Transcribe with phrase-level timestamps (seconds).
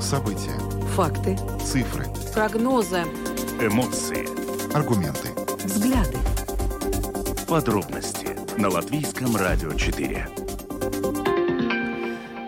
[0.00, 0.58] События.
[0.94, 1.36] Факты.
[1.62, 2.06] Цифры.
[2.32, 3.02] Прогнозы.
[3.60, 4.26] Эмоции.
[4.74, 5.28] Аргументы.
[5.64, 6.16] Взгляды.
[7.46, 8.28] Подробности
[8.58, 10.28] на Латвийском радио 4.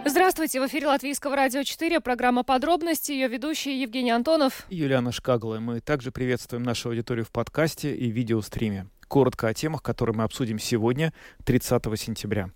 [0.06, 4.66] Здравствуйте, в эфире Латвийского радио 4, программа «Подробности», ее ведущий Евгений Антонов.
[4.70, 5.58] Юлиана Шкагла.
[5.58, 8.86] Мы также приветствуем нашу аудиторию в подкасте и видеостриме.
[9.08, 11.12] Коротко о темах, которые мы обсудим сегодня,
[11.44, 12.48] 30 сентября.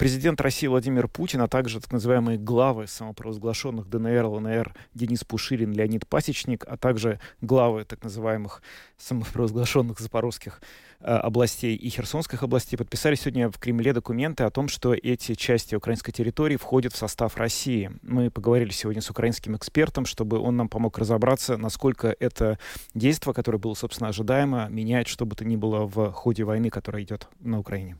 [0.00, 6.08] Президент России Владимир Путин, а также так называемые главы самопровозглашенных ДНР, ЛНР Денис Пушилин, Леонид
[6.08, 8.62] Пасечник, а также главы так называемых
[8.96, 10.62] самопровозглашенных запорожских
[11.00, 15.74] э, областей и херсонских областей подписали сегодня в Кремле документы о том, что эти части
[15.74, 17.90] украинской территории входят в состав России.
[18.00, 22.58] Мы поговорили сегодня с украинским экспертом, чтобы он нам помог разобраться, насколько это
[22.94, 27.02] действие, которое было, собственно, ожидаемо, меняет что бы то ни было в ходе войны, которая
[27.02, 27.98] идет на Украине.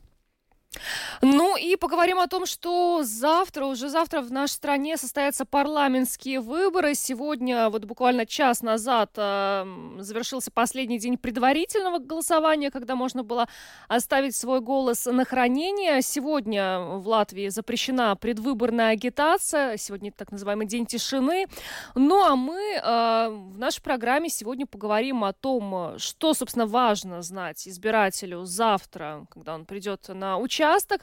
[1.21, 6.95] Ну и поговорим о том, что завтра, уже завтра в нашей стране состоятся парламентские выборы.
[6.95, 9.65] Сегодня, вот буквально час назад, э,
[9.99, 13.47] завершился последний день предварительного голосования, когда можно было
[13.87, 16.01] оставить свой голос на хранение.
[16.01, 19.77] Сегодня в Латвии запрещена предвыборная агитация.
[19.77, 21.47] Сегодня так называемый день тишины.
[21.95, 27.67] Ну а мы э, в нашей программе сегодня поговорим о том, что, собственно, важно знать
[27.67, 31.01] избирателю завтра, когда он придет на участие участок.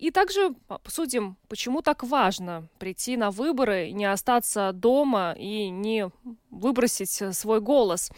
[0.00, 6.10] И также обсудим, почему так важно прийти на выборы, не остаться дома и не
[6.50, 8.10] выбросить свой голос.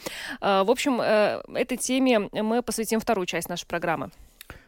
[0.43, 4.11] Э, в общем, э, этой теме мы посвятим вторую часть нашей программы.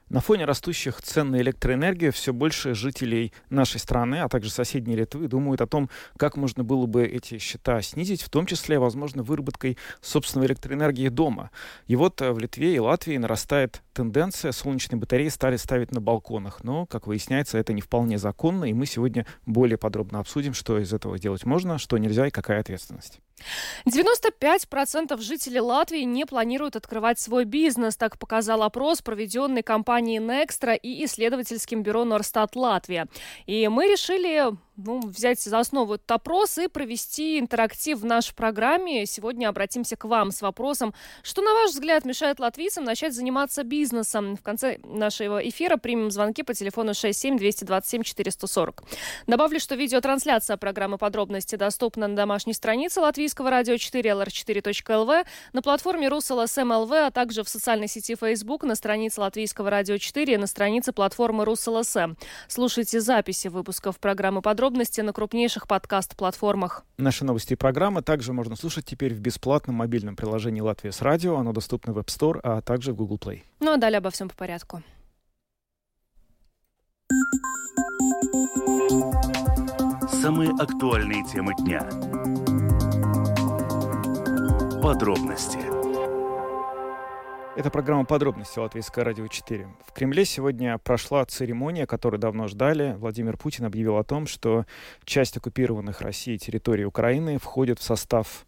[0.08, 5.26] На фоне растущих цен на электроэнергию все больше жителей нашей страны, а также соседней Литвы,
[5.28, 9.78] думают о том, как можно было бы эти счета снизить, в том числе, возможно, выработкой
[10.00, 11.50] собственной электроэнергии дома.
[11.86, 16.62] И вот э, в Литве и Латвии нарастает тенденция, солнечные батареи стали ставить на балконах.
[16.62, 20.92] Но, как выясняется, это не вполне законно, и мы сегодня более подробно обсудим, что из
[20.92, 23.20] этого делать можно, что нельзя и какая ответственность.
[23.86, 31.04] 95% жителей Латвии не планируют открывать свой бизнес, так показал опрос, проведенный компанией Nextra и
[31.04, 33.08] исследовательским бюро Норстат Латвия.
[33.46, 39.04] И мы решили ну, взять за основу этот опрос и провести интерактив в нашей программе.
[39.06, 44.36] Сегодня обратимся к вам с вопросом, что, на ваш взгляд, мешает латвийцам начать заниматься бизнесом.
[44.36, 48.84] В конце нашего эфира примем звонки по телефону 67-227-440.
[49.26, 56.08] Добавлю, что видеотрансляция программы «Подробности» доступна на домашней странице Латвийского радио 4 lr4.lv, на платформе
[56.08, 60.92] rus.lsm.lv, а также в социальной сети Facebook, на странице Латвийского радио 4 и на странице
[60.92, 62.14] платформы Rus.LSM.
[62.48, 66.84] Слушайте записи выпусков программы «Подробности» подробности на крупнейших подкаст-платформах.
[66.96, 71.36] Наши новости и программы также можно слушать теперь в бесплатном мобильном приложении «Latvijas Radio».
[71.36, 73.42] Оно доступно в App Store, а также в Google Play.
[73.58, 74.80] Ну а далее обо всем по порядку.
[80.22, 81.80] Самые актуальные темы дня.
[84.80, 85.71] Подробности
[87.56, 89.68] это программа «Подробности» Латвийское радио 4.
[89.86, 92.94] В Кремле сегодня прошла церемония, которую давно ждали.
[92.98, 94.64] Владимир Путин объявил о том, что
[95.04, 98.46] часть оккупированных Россией территорий Украины входит в состав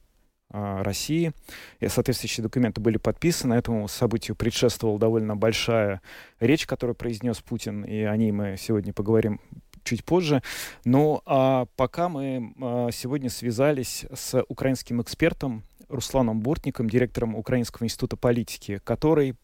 [0.51, 1.33] э, России.
[1.81, 3.55] И соответствующие документы были подписаны.
[3.55, 6.01] Этому событию предшествовала довольно большая
[6.41, 9.41] речь, которую произнес Путин, и о ней мы сегодня поговорим
[9.85, 10.43] чуть позже.
[10.85, 15.63] Но а пока мы а, сегодня связались с украинским экспертом
[15.95, 19.37] Русланом Бортником, директором Украинского института политики, который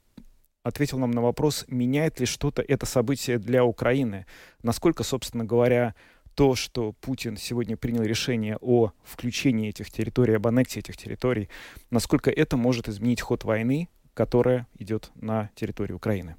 [0.63, 4.27] ответил нам на вопрос, меняет ли что-то это событие для Украины.
[4.63, 5.95] Насколько, собственно говоря,
[6.35, 11.49] то, что Путин сегодня принял решение о включении этих территорий, об аннексии этих территорий,
[11.91, 16.37] насколько это может изменить ход войны, которая идет на территории Украины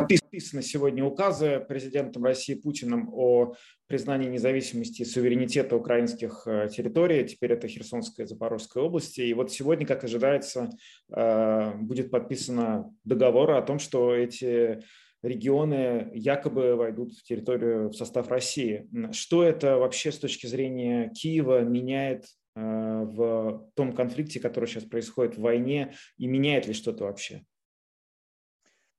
[0.00, 3.54] подписаны сегодня указы президентом России Путиным о
[3.86, 7.24] признании независимости и суверенитета украинских э, территорий.
[7.24, 9.20] Теперь это Херсонская и Запорожская области.
[9.20, 10.70] И вот сегодня, как ожидается,
[11.14, 14.80] э, будет подписано договор о том, что эти
[15.22, 18.88] регионы якобы войдут в территорию, в состав России.
[19.12, 22.24] Что это вообще с точки зрения Киева меняет
[22.56, 27.42] э, в том конфликте, который сейчас происходит в войне, и меняет ли что-то вообще?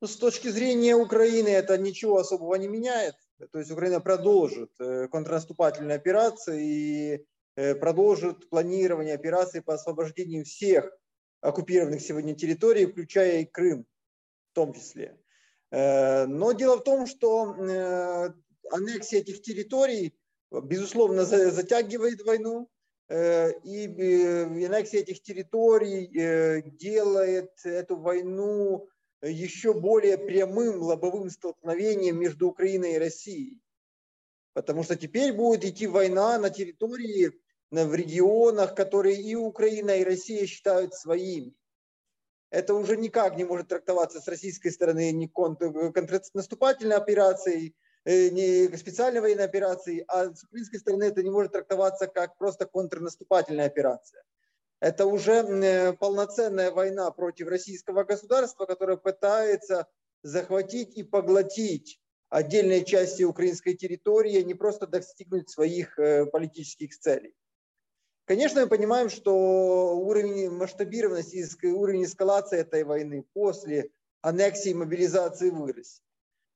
[0.02, 3.14] Ну, с точки зрения Украины это ничего особого не меняет.
[3.52, 7.26] То есть Украина продолжит э, контрнаступательные операции и
[7.56, 10.92] э, продолжит планирование операций по освобождению всех
[11.42, 13.86] оккупированных сегодня территорий, включая и Крым
[14.50, 15.20] в том числе.
[15.70, 17.56] Э, но дело в том, что
[18.72, 20.18] аннексия этих территорий,
[20.52, 22.72] безусловно, затягивает войну,
[23.08, 23.86] и
[24.66, 26.08] аннексия этих территорий
[26.80, 28.88] делает эту войну
[29.22, 33.62] еще более прямым лобовым столкновением между Украиной и Россией.
[34.54, 37.32] Потому что теперь будет идти война на территории,
[37.72, 41.56] в регионах, которые и Украина, и Россия считают своими.
[42.50, 49.22] Это уже никак не может трактоваться с российской стороны ни контрнаступательной операцией, э, не специальной
[49.22, 54.22] военной операцией, а с украинской стороны это не может трактоваться как просто контрнаступательная операция.
[54.82, 59.88] Это уже э, полноценная война против российского государства, которое пытается
[60.24, 67.36] захватить и поглотить отдельные части украинской территории, не просто достигнуть своих э, политических целей.
[68.26, 73.92] Конечно, мы понимаем, что уровень масштабированности, уровень эскалации этой войны после
[74.22, 76.02] аннексии и мобилизации вырос.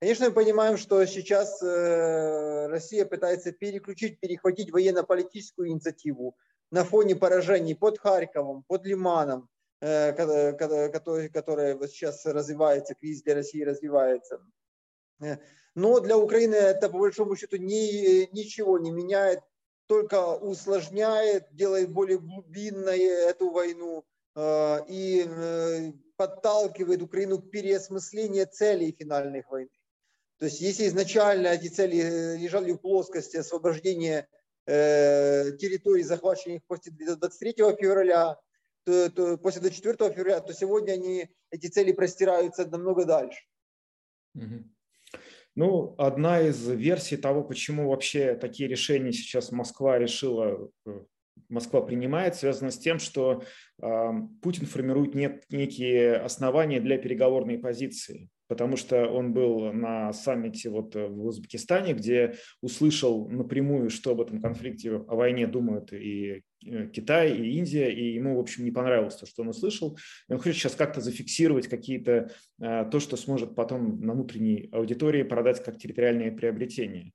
[0.00, 6.36] Конечно, мы понимаем, что сейчас э, Россия пытается переключить, перехватить военно-политическую инициативу
[6.70, 9.48] на фоне поражений под Харьковом, под Лиманом,
[9.80, 14.40] э, который, которая сейчас развивается, кризис для России развивается.
[15.74, 19.40] Но для Украины это по большому счету ни, ничего не меняет,
[19.86, 24.04] только усложняет, делает более глубинной эту войну
[24.34, 29.70] э, и э, подталкивает Украину к переосмыслению целей финальных войны.
[30.38, 34.28] То есть если изначально эти цели э, лежали в плоскости освобождения
[34.66, 38.36] территорий, захваченных после 23 февраля,
[38.84, 43.40] то, то после 24 февраля, то сегодня они, эти цели простираются намного дальше.
[45.54, 51.00] Ну, одна из версий того, почему вообще такие решения сейчас Москва решила, э,
[51.48, 53.42] Москва принимает, связана с тем, что
[53.80, 54.10] э,
[54.42, 60.94] Путин формирует нек- некие основания для переговорной позиции потому что он был на саммите вот
[60.94, 67.36] в Узбекистане, где услышал напрямую, что об этом конфликте, о войне думают и э, Китай,
[67.36, 69.98] и Индия, и ему, в общем, не понравилось то, что он услышал.
[70.28, 75.22] И он хочет сейчас как-то зафиксировать какие-то, э, то, что сможет потом на внутренней аудитории
[75.22, 77.12] продать как территориальные приобретения.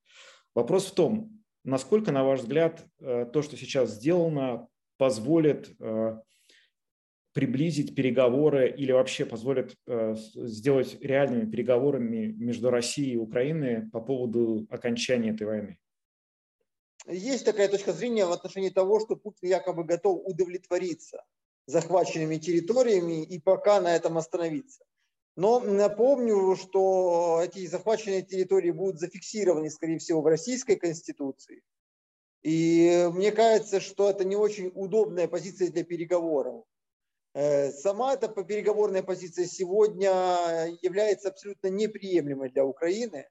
[0.54, 4.68] Вопрос в том, насколько, на ваш взгляд, э, то, что сейчас сделано,
[4.98, 5.76] позволит
[7.34, 14.68] приблизить переговоры или вообще позволит э, сделать реальными переговорами между Россией и Украиной по поводу
[14.70, 15.78] окончания этой войны?
[17.08, 21.24] Есть такая точка зрения в отношении того, что Путин якобы готов удовлетвориться
[21.66, 24.84] захваченными территориями и пока на этом остановиться.
[25.36, 31.64] Но напомню, что эти захваченные территории будут зафиксированы, скорее всего, в Российской Конституции.
[32.44, 36.66] И мне кажется, что это не очень удобная позиция для переговоров.
[37.34, 40.12] Э, сама эта переговорная позиция сегодня
[40.82, 43.28] является абсолютно неприемлемой для Украины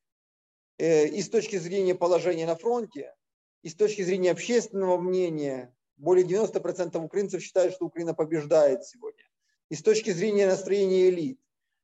[0.78, 3.14] э, и с точки зрения положения на фронте,
[3.62, 5.74] и с точки зрения общественного мнения.
[5.96, 9.24] Более 90% украинцев считают, что Украина побеждает сегодня.
[9.68, 11.38] И с точки зрения настроения элит.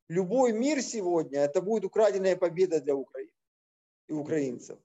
[0.08, 3.32] Любой мир сегодня– это будет украденная победа для Украины
[4.08, 4.78] и украинцев.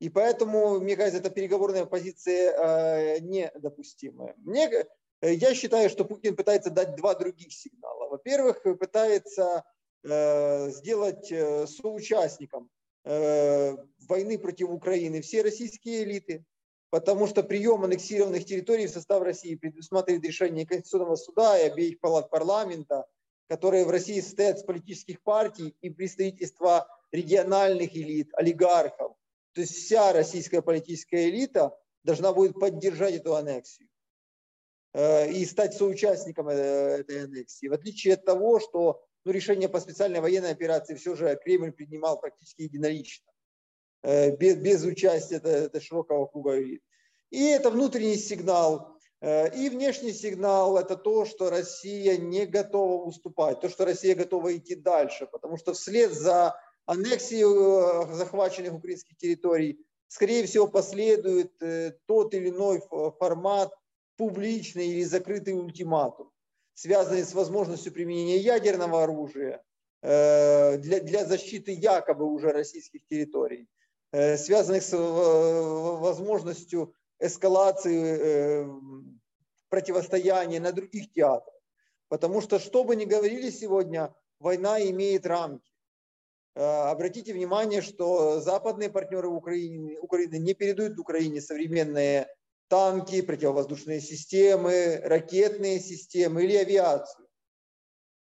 [0.00, 4.34] И поэтому, мне кажется, эта переговорная позиция э, недопустимая.
[4.38, 4.84] Мне,
[5.30, 8.08] я считаю, что Путин пытается дать два других сигнала.
[8.08, 9.64] Во-первых, пытается
[10.04, 12.70] э, сделать э, соучастником
[13.04, 16.44] войны против Украины все российские элиты,
[16.90, 22.30] потому что прием аннексированных территорий в состав России предусматривает решение Конституционного суда и обеих палат
[22.30, 23.06] парламента,
[23.48, 29.16] которые в России состоят из политических партий и представительства региональных элит, олигархов.
[29.54, 33.88] То есть вся российская политическая элита должна будет поддержать эту аннексию.
[34.94, 37.66] Э, и стать соучастником э, этой аннексии.
[37.66, 42.20] В отличие от того, что ну, решение по специальной военной операции все же Кремль принимал
[42.20, 43.26] практически единолично,
[44.02, 46.58] э, без, без участия это, это широкого круга.
[46.58, 46.78] И
[47.30, 48.92] это внутренний сигнал.
[49.24, 54.74] И внешний сигнал– это то, что Россия не готова уступать, то, что Россия готова идти
[54.74, 56.56] дальше, потому что вслед за
[56.86, 57.44] аннексией
[58.16, 61.52] захваченных украинских территорий, скорее всего, последует
[62.06, 62.82] тот или иной
[63.20, 63.72] формат
[64.22, 66.30] публичный или закрытый ультиматум,
[66.74, 69.64] связанный с возможностью применения ядерного оружия
[70.00, 73.66] э, для, для защиты якобы уже российских территорий,
[74.12, 78.68] э, связанных с э, возможностью эскалации
[79.68, 81.58] противостояния на других театрах.
[82.08, 85.72] Потому что, что бы ни говорили сегодня, война имеет рамки.
[86.54, 92.28] Обратите внимание, что западные партнеры Украины, Украины не передают Украине современные
[92.72, 97.28] танки, противовоздушные системы, ракетные системы или авиацию.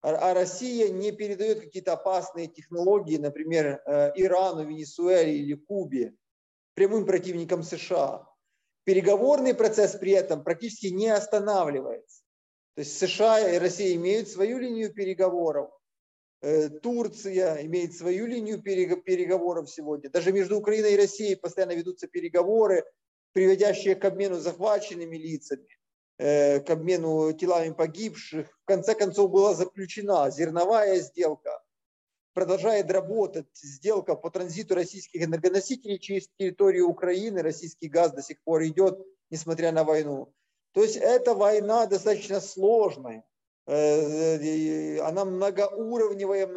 [0.00, 6.14] А, а Россия не передает какие-то опасные технологии, например, э, Ирану, Венесуэле или Кубе,
[6.74, 8.28] прямым противникам США.
[8.84, 12.22] Переговорный процесс при этом практически не останавливается.
[12.76, 15.68] То есть США и Россия имеют свою линию переговоров,
[16.82, 20.08] Турция имеет свою линию переговоров сегодня.
[20.08, 22.84] Даже между Украиной и Россией постоянно ведутся переговоры,
[23.38, 25.68] приводящие к обмену захваченными лицами,
[26.18, 28.48] к обмену телами погибших.
[28.48, 31.62] В конце концов была заключена зерновая сделка,
[32.34, 37.40] продолжает работать сделка по транзиту российских энергоносителей через территорию Украины.
[37.40, 38.98] Российский газ до сих пор идет,
[39.30, 40.34] несмотря на войну.
[40.72, 43.24] То есть эта война достаточно сложная.
[43.68, 46.48] Э, она многоуровневая,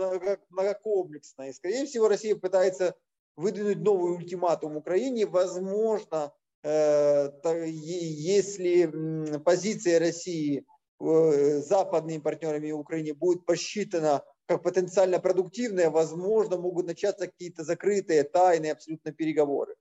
[0.49, 1.49] многокомплексная.
[1.49, 2.95] И, скорее всего, Россия пытается
[3.35, 5.27] выдвинуть новый ультиматум Украине.
[5.27, 10.65] Возможно, э, если позиция России
[10.99, 18.73] э, западными партнерами Украины будет посчитана как потенциально продуктивная, возможно, могут начаться какие-то закрытые, тайные
[18.73, 19.75] абсолютно переговоры.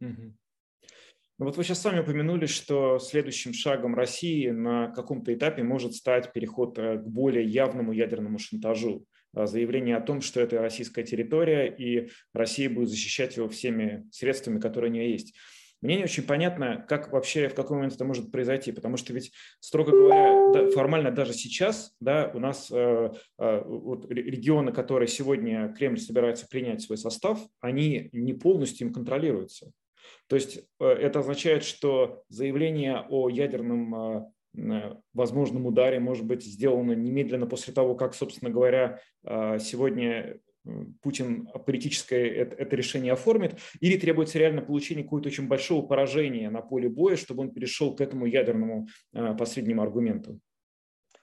[0.00, 0.34] Угу.
[1.38, 6.78] Вот вы сейчас сами упомянули, что следующим шагом России на каком-то этапе может стать переход
[6.78, 9.06] э, к более явному ядерному шантажу.
[9.34, 14.90] Заявление о том, что это российская территория, и Россия будет защищать его всеми средствами, которые
[14.90, 15.36] у нее есть.
[15.80, 19.32] Мне не очень понятно, как вообще, в какой момент это может произойти, потому что ведь,
[19.60, 25.72] строго говоря, да, формально даже сейчас да, у нас э, э, вот регионы, которые сегодня
[25.78, 29.70] Кремль собирается принять свой состав, они не полностью им контролируются.
[30.28, 34.24] То есть э, это означает, что заявление о ядерном э,
[34.56, 40.38] э, возможном ударе может быть сделано немедленно после того, как, собственно говоря, сегодня
[41.02, 46.88] Путин политическое это, решение оформит, или требуется реально получение какого-то очень большого поражения на поле
[46.88, 50.40] боя, чтобы он перешел к этому ядерному э, последнему аргументу?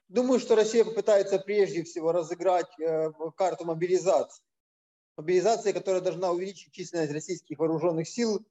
[0.08, 4.44] Думаю, что Россия попытается прежде всего разыграть э, карту мобилизации.
[5.18, 8.42] Мобилизация, которая должна увеличить численность российских вооруженных сил э,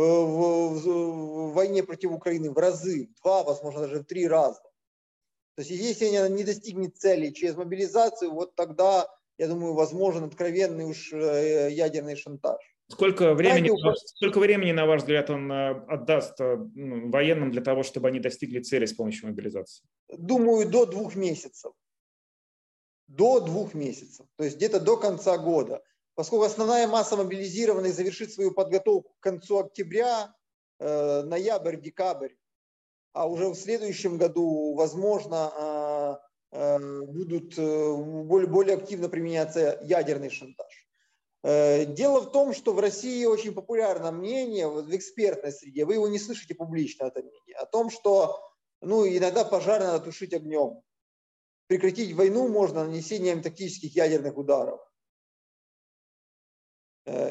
[0.00, 4.60] в войне против Украины в разы, в два, возможно, даже в три раза.
[5.56, 10.84] То есть если она не достигнет цели через мобилизацию, вот тогда я думаю, возможен откровенный
[10.84, 12.58] уж э, ядерный шантаж.
[12.88, 13.70] Сколько времени,
[14.16, 18.20] сколько времени, на ваш взгляд, он э, отдаст э, ну, военным для того, чтобы они
[18.20, 19.84] достигли цели с помощью мобилизации?
[20.08, 21.72] Думаю, до двух месяцев.
[23.06, 24.26] До двух месяцев.
[24.36, 25.82] То есть где-то до конца года.
[26.14, 30.32] Поскольку основная масса мобилизированных завершит свою подготовку к концу октября,
[30.78, 32.34] ноябрь, декабрь,
[33.12, 35.50] а уже в следующем году, возможно,
[36.54, 40.86] будут э, более, более активно применяться ядерный шантаж.
[41.42, 46.06] Э, дело в том, что в России очень популярно мнение в экспертной среде, вы его
[46.06, 48.40] не слышите публично, это мнение, о том, что
[48.80, 50.80] ну, иногда пожар надо тушить огнем.
[51.66, 54.80] Прекратить войну можно нанесением тактических ядерных ударов.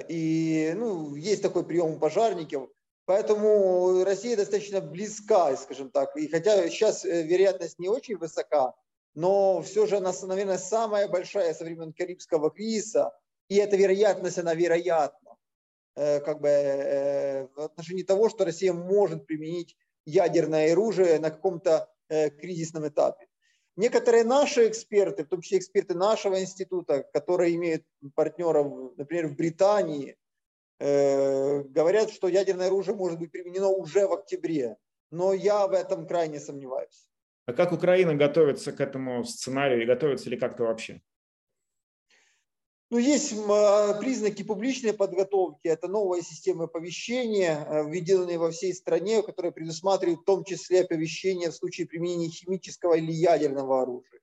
[0.10, 2.70] И ну, есть такой прием у пожарников.
[3.06, 6.16] Поэтому Россия достаточно близка, скажем так.
[6.18, 8.74] И хотя сейчас вероятность не очень высока,
[9.16, 13.12] но все же она, наверное, самая большая со времен Карибского кризиса,
[13.48, 15.36] и эта вероятность, она вероятна,
[15.96, 21.90] э, как бы э, в отношении того, что Россия может применить ядерное оружие на каком-то
[22.10, 23.28] э, кризисном этапе.
[23.76, 27.84] Некоторые наши эксперты, в том числе эксперты нашего института, которые имеют
[28.16, 30.16] партнеров, например, в Британии,
[30.80, 34.78] говорят, что ядерное оружие может быть применено уже в октябре.
[35.12, 37.08] Но я в этом крайне сомневаюсь.
[37.46, 41.02] А как Украина готовится к этому сценарию и готовится ли как-то вообще?
[42.90, 45.68] Ну, есть а, признаки публичной подготовки.
[45.68, 51.50] Это новая система оповещения, э, введенная во всей стране, которая предусматривает в том числе оповещение
[51.50, 54.22] в случае применения химического или ядерного оружия.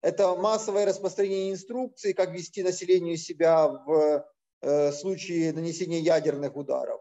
[0.00, 4.26] Это массовое распространение инструкций, как вести населению себя в
[4.60, 7.00] э, случае нанесения ядерных ударов.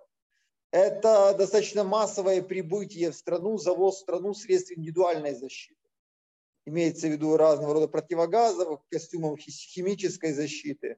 [0.71, 5.75] Это достаточно массовое прибытие в страну, завоз в страну средств индивидуальной защиты.
[6.65, 10.97] Имеется в виду разного рода противогазов, костюмов химической защиты.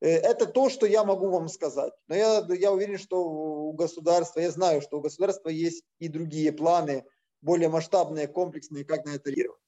[0.00, 1.92] Э, это то, что я могу вам сказать.
[2.06, 6.52] Но я, я уверен, что у государства, я знаю, что у государства есть и другие
[6.52, 7.04] планы,
[7.40, 9.60] более масштабные, комплексные, как на это реагировать.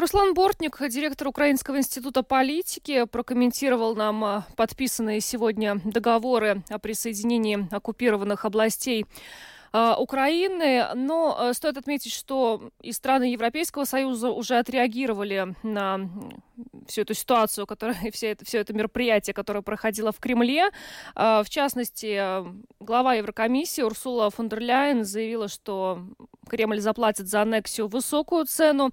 [0.00, 8.46] Руслан Бортник, директор Украинского института политики, прокомментировал нам а, подписанные сегодня договоры о присоединении оккупированных
[8.46, 9.04] областей
[9.72, 10.86] а, Украины.
[10.94, 16.00] Но а, стоит отметить, что и страны Европейского Союза уже отреагировали на
[16.86, 20.70] всю эту ситуацию, которая, все это, все это мероприятие, которое проходило в Кремле.
[21.14, 22.44] В частности,
[22.80, 26.04] глава Еврокомиссии Урсула фон дер Ляйен заявила, что
[26.50, 28.90] Кремль заплатит за аннексию высокую цену.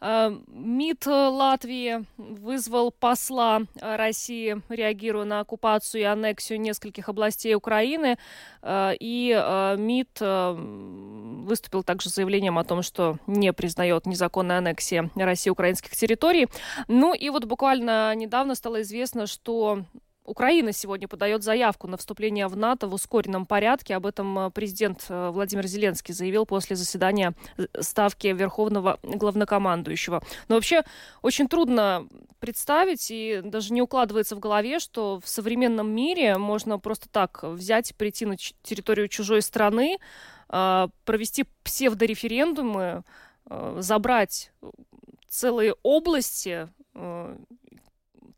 [0.00, 8.18] Э, МИД Латвии вызвал посла России, реагируя на оккупацию и аннексию нескольких областей Украины.
[8.62, 15.10] Э, и э, МИД выступил также с заявлением о том, что не признает незаконной аннексии
[15.14, 16.48] России украинских территорий.
[16.88, 19.84] Ну и вот буквально недавно стало известно, что
[20.26, 23.94] Украина сегодня подает заявку на вступление в НАТО в ускоренном порядке.
[23.94, 30.22] Об этом э, президент э, Владимир Зеленский заявил после заседания э, Ставки Верховного Главнокомандующего.
[30.48, 30.82] Но вообще
[31.22, 32.08] очень трудно
[32.40, 37.94] представить и даже не укладывается в голове, что в современном мире можно просто так взять,
[37.94, 39.98] прийти на территорию чужой страны,
[40.48, 43.02] провести псевдореферендумы,
[43.78, 44.52] забрать
[45.28, 46.68] целые области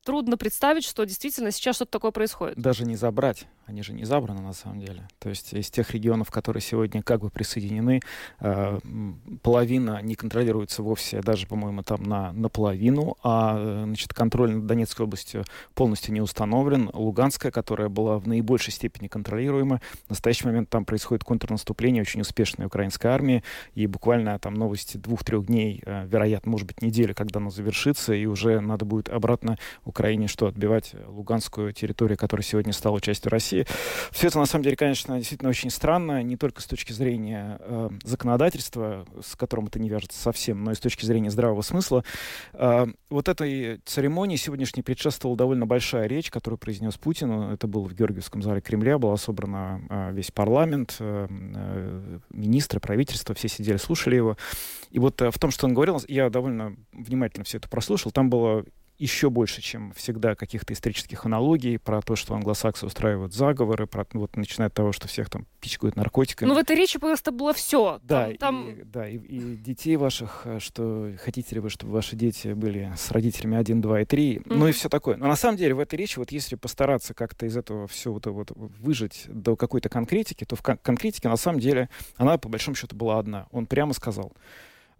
[0.08, 2.56] трудно представить, что действительно сейчас что-то такое происходит.
[2.56, 5.06] Даже не забрать, они же не забраны на самом деле.
[5.18, 8.00] То есть из тех регионов, которые сегодня как бы присоединены,
[8.40, 8.78] э,
[9.42, 15.44] половина не контролируется вовсе, даже, по-моему, там на наполовину, а значит, контроль над Донецкой областью
[15.74, 16.88] полностью не установлен.
[16.94, 22.68] Луганская, которая была в наибольшей степени контролируема, в настоящий момент там происходит контрнаступление очень успешной
[22.68, 27.50] украинской армии, и буквально там новости двух-трех дней, э, вероятно, может быть, недели, когда оно
[27.50, 29.58] завершится, и уже надо будет обратно
[29.98, 33.66] Украине что, отбивать луганскую территорию, которая сегодня стала частью России.
[34.12, 37.90] Все это, на самом деле, конечно, действительно очень странно, не только с точки зрения э,
[38.04, 42.04] законодательства, с которым это не вяжется совсем, но и с точки зрения здравого смысла.
[42.52, 47.32] Э, вот этой церемонии сегодняшней предшествовала довольно большая речь, которую произнес Путин.
[47.50, 53.34] Это было в Георгиевском зале Кремля, была собрана э, весь парламент, э, э, министры, правительство,
[53.34, 54.36] все сидели, слушали его.
[54.92, 58.30] И вот э, в том, что он говорил, я довольно внимательно все это прослушал, там
[58.30, 58.64] было
[58.98, 64.20] еще больше, чем всегда, каких-то исторических аналогий про то, что англосаксы устраивают заговоры, про, ну,
[64.20, 66.48] вот, начиная от того, что всех там пичкают наркотиками.
[66.48, 68.00] Ну, в этой речи просто было все.
[68.02, 68.70] Да, там, там...
[68.70, 72.92] И, да и, и детей ваших, э, что хотите ли вы, чтобы ваши дети были
[72.96, 74.42] с родителями 1, 2 и 3, mm-hmm.
[74.54, 75.16] ну и все такое.
[75.16, 78.26] Но на самом деле в этой речи, вот если постараться как-то из этого все вот,
[78.26, 82.74] вот выжить до какой-то конкретики, то в кон- конкретике на самом деле она по большому
[82.74, 83.46] счету была одна.
[83.52, 84.32] Он прямо сказал,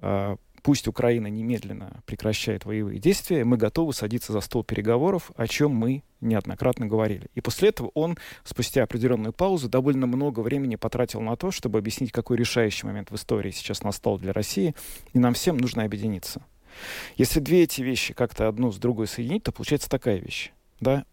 [0.01, 5.73] а, пусть Украина немедленно прекращает воевые действия, мы готовы садиться за стол переговоров, о чем
[5.73, 7.29] мы неоднократно говорили.
[7.35, 12.13] И после этого он, спустя определенную паузу, довольно много времени потратил на то, чтобы объяснить,
[12.13, 14.75] какой решающий момент в истории сейчас настал для России,
[15.13, 16.43] и нам всем нужно объединиться.
[17.17, 20.53] Если две эти вещи как-то одну с другой соединить, то получается такая вещь.
[20.81, 21.05] Да?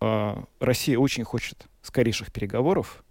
[0.00, 3.04] А, Россия очень хочет скорейших переговоров,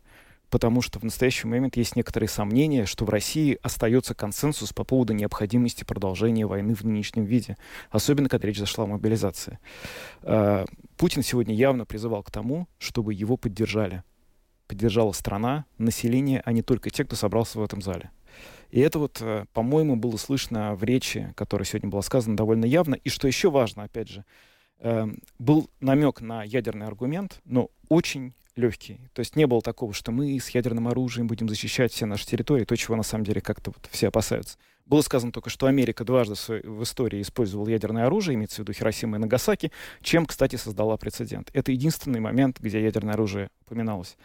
[0.50, 5.14] потому что в настоящий момент есть некоторые сомнения, что в России остается консенсус по поводу
[5.14, 7.58] необходимости продолжения войны в нынешнем виде,
[7.92, 9.60] особенно когда речь зашла о мобилизации.
[10.24, 10.66] А,
[10.98, 14.04] Путин сегодня явно призывал к тому, чтобы его поддержали.
[14.68, 18.12] Поддержала страна, население, а не только те, кто собрался в этом зале.
[18.70, 22.96] И это вот, э, по-моему, было слышно в речи, которая сегодня была сказана довольно явно.
[22.96, 24.26] И что еще важно, опять же,
[24.80, 29.00] эм, был намек на ядерный аргумент, но очень легкий.
[29.14, 32.66] То есть не было такого, что мы с ядерным оружием будем защищать все наши территории,
[32.66, 34.58] то, чего на самом деле как-то вот все опасаются.
[34.86, 39.18] Было сказано только, что Америка дважды в истории использовала ядерное оружие, имеется в виду Хиросима
[39.18, 41.50] и Нагасаки, чем, кстати, создала прецедент.
[41.54, 44.18] Это единственный момент, где ядерное оружие упоминалось.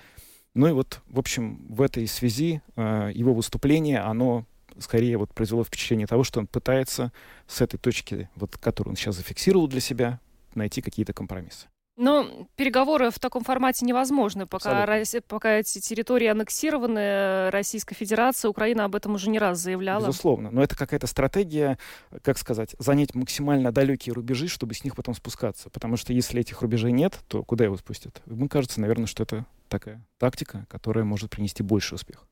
[0.54, 4.46] Ну и вот, в общем, в этой связи э, его выступление, оно
[4.78, 7.12] скорее вот произвело впечатление того, что он пытается
[7.46, 10.20] с этой точки, вот, которую он сейчас зафиксировал для себя,
[10.54, 11.66] найти какие-то компромиссы.
[11.96, 18.50] Но переговоры в таком формате невозможны, пока, Россия, пока эти территории аннексированы Российской Федерацией.
[18.50, 20.06] Украина об этом уже не раз заявляла.
[20.06, 20.50] Безусловно.
[20.50, 21.78] Но это какая-то стратегия,
[22.22, 25.70] как сказать, занять максимально далекие рубежи, чтобы с них потом спускаться.
[25.70, 28.22] Потому что если этих рубежей нет, то куда его спустят?
[28.26, 32.26] Мне кажется, наверное, что это такая тактика, которая может принести больше успех.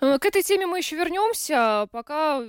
[0.00, 1.86] Э, к этой теме мы еще вернемся.
[1.92, 2.42] Пока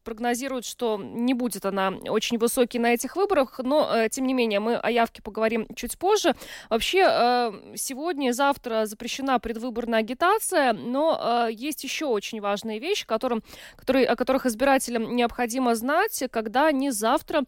[0.02, 4.60] прогнозируют, что не будет она очень высокой на этих выборах, но, э, тем не менее,
[4.60, 6.34] мы о явке поговорим чуть позже.
[6.68, 13.06] Вообще, э, сегодня и завтра запрещена предвыборная агитация, но э, есть еще очень важные вещи,
[13.06, 13.42] которым,
[13.76, 17.44] которые, о которых избирателям необходимо знать, когда они завтра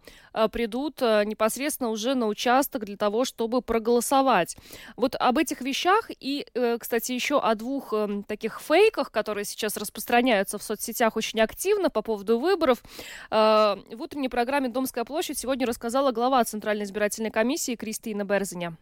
[0.50, 4.56] придут непосредственно уже на участок для того, чтобы проголосовать.
[4.96, 6.46] Вот об этих вещах и,
[6.78, 12.02] кстати, еще о двух э, таких фейках, которые сейчас распространяются в соцсетях очень активно по
[12.02, 12.82] поводу выборов.
[13.30, 18.74] Э, в утренней программе «Домская площадь» сегодня рассказала глава Центральной избирательной комиссии Кристина Берзиня.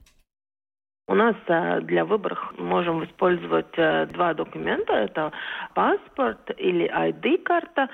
[1.06, 1.34] У нас
[1.82, 3.72] для выборов можем использовать
[4.12, 4.92] два документа.
[4.92, 5.32] Это
[5.74, 7.88] паспорт или ID-карта.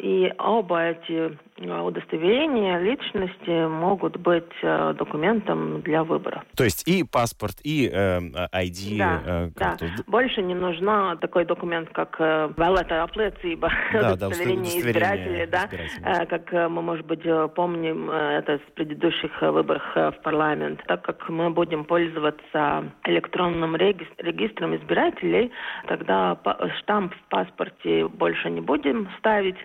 [0.00, 6.42] И оба эти удостоверения личности могут быть документом для выборов.
[6.56, 8.98] То есть и паспорт, и э, ID.
[8.98, 9.76] Да, э, да.
[10.06, 17.06] Больше не нужна такой документ, как vēlētāja apliecība, да, удостоверение избирателя, да, как мы, может
[17.06, 17.22] быть,
[17.54, 20.82] помним это с предыдущих выборов в парламент.
[20.86, 25.50] Так как мы будем пользоваться электронным регистром избирателей,
[25.86, 26.38] тогда
[26.80, 29.56] штамп в паспорте больше не будем ставить,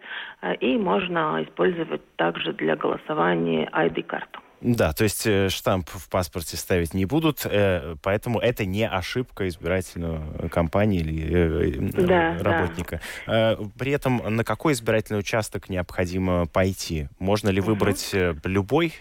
[0.60, 1.81] и можно использовать
[2.16, 4.40] также для голосования ID-карту.
[4.62, 9.48] Да, то есть э, штамп в паспорте ставить не будут, э, поэтому это не ошибка
[9.48, 13.02] избирательного кампании или э, да, работника.
[13.26, 13.58] Да.
[13.80, 17.08] При этом на какой избирательный участок необходимо пойти?
[17.18, 18.40] Можно ли выбрать угу.
[18.46, 18.94] любой,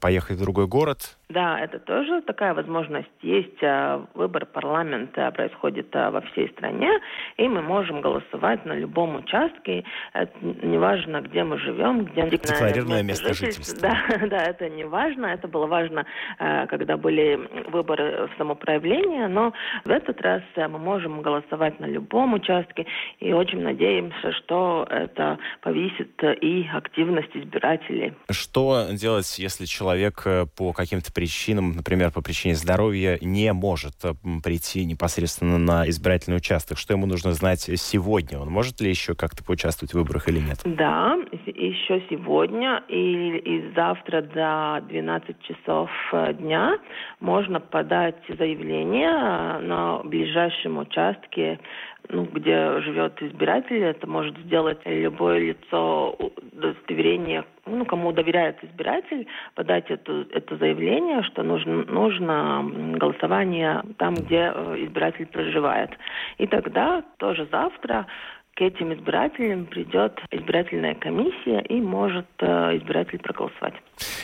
[0.00, 1.17] поехать в другой город?
[1.30, 3.62] Да, это тоже такая возможность есть.
[3.62, 6.90] А, выбор парламента происходит а, во всей стране,
[7.36, 9.84] и мы можем голосовать на любом участке.
[10.14, 13.90] Это неважно, где мы живем, где декларированное место, жительства.
[13.90, 15.26] Да, да, это не важно.
[15.26, 16.06] Это было важно,
[16.38, 17.38] а, когда были
[17.68, 19.52] выборы в самоуправление, но
[19.84, 22.86] в этот раз мы можем голосовать на любом участке,
[23.20, 28.14] и очень надеемся, что это повысит и активность избирателей.
[28.30, 34.12] Что делать, если человек э, по каким-то причинам, например, по причине здоровья, не может э,
[34.44, 36.78] прийти непосредственно на избирательный участок?
[36.78, 38.38] Что ему нужно знать сегодня?
[38.38, 40.60] Он может ли еще как-то поучаствовать в выборах или нет?
[40.64, 46.78] Да, еще сегодня и, и завтра до 12 часов э, дня
[47.18, 51.58] можно подать заявление э, на ближайшем участке
[52.10, 56.16] ну, где живет избиратель, это может сделать любое лицо
[56.52, 62.64] удостоверение, ну, кому доверяет избиратель, подать это, это заявление, что нужно, нужно
[62.96, 65.90] голосование там, где э, избиратель проживает.
[66.38, 68.06] И тогда тоже завтра
[68.58, 73.74] к этим избирателям придет избирательная комиссия и может э, избиратель проголосовать.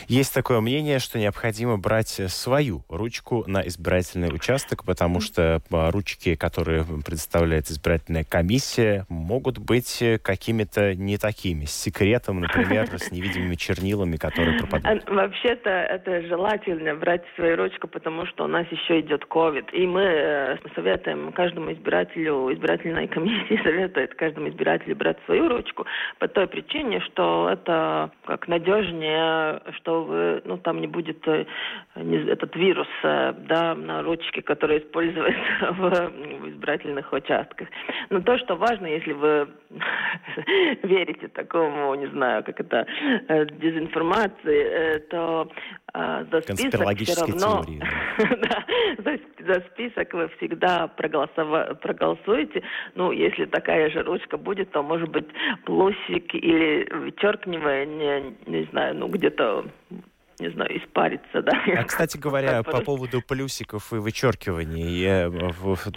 [0.07, 6.35] Есть такое мнение, что необходимо брать свою ручку на избирательный участок, потому что а, ручки,
[6.35, 14.17] которые представляет избирательная комиссия, могут быть какими-то не такими, с секретом, например, с невидимыми чернилами,
[14.17, 15.03] которые пропадают.
[15.07, 19.87] А, вообще-то это желательно брать свою ручку, потому что у нас еще идет ковид, и
[19.87, 25.85] мы э, советуем каждому избирателю, избирательная комиссия советует каждому избирателю брать свою ручку
[26.19, 31.45] по той причине, что это как надежнее что вы, ну, там не будет э,
[31.95, 37.67] не, этот вирус э, да, на ручке, который используется в, в избирательных участках.
[38.09, 39.47] Но то, что важно, если вы
[40.83, 42.85] верите такому, не знаю, как это,
[43.27, 45.49] э, дезинформации, то
[46.31, 47.63] за список все равно...
[47.63, 47.81] Теории,
[48.17, 48.65] да.
[48.97, 51.77] за, за список вы всегда проголосова...
[51.81, 52.63] проголосуете.
[52.95, 55.27] Ну, если такая же ручка будет, то, может быть,
[55.65, 59.65] плюсик или вычеркивание, не, не знаю, ну, где-то
[60.39, 61.53] не знаю, испариться, да.
[61.77, 65.31] А, кстати говоря, по поводу плюсиков и вычеркиваний, я,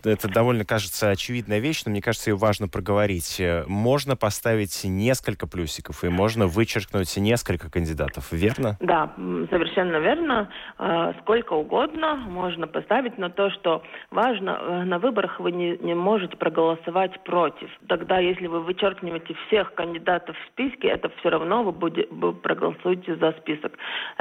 [0.04, 3.40] это довольно кажется очевидная вещь, но мне кажется, ее важно проговорить.
[3.66, 8.76] Можно поставить несколько плюсиков, и можно вычеркнуть несколько кандидатов, верно?
[8.80, 9.12] Да,
[9.50, 10.48] совершенно верно.
[10.78, 15.94] А, сколько угодно можно поставить, но то, что важно, э, на выборах вы не, не
[15.94, 17.70] можете проголосовать против.
[17.88, 23.16] Тогда, если вы вычеркиваете всех кандидатов в списке, это все равно вы, будете, вы проголосуете
[23.16, 23.72] за список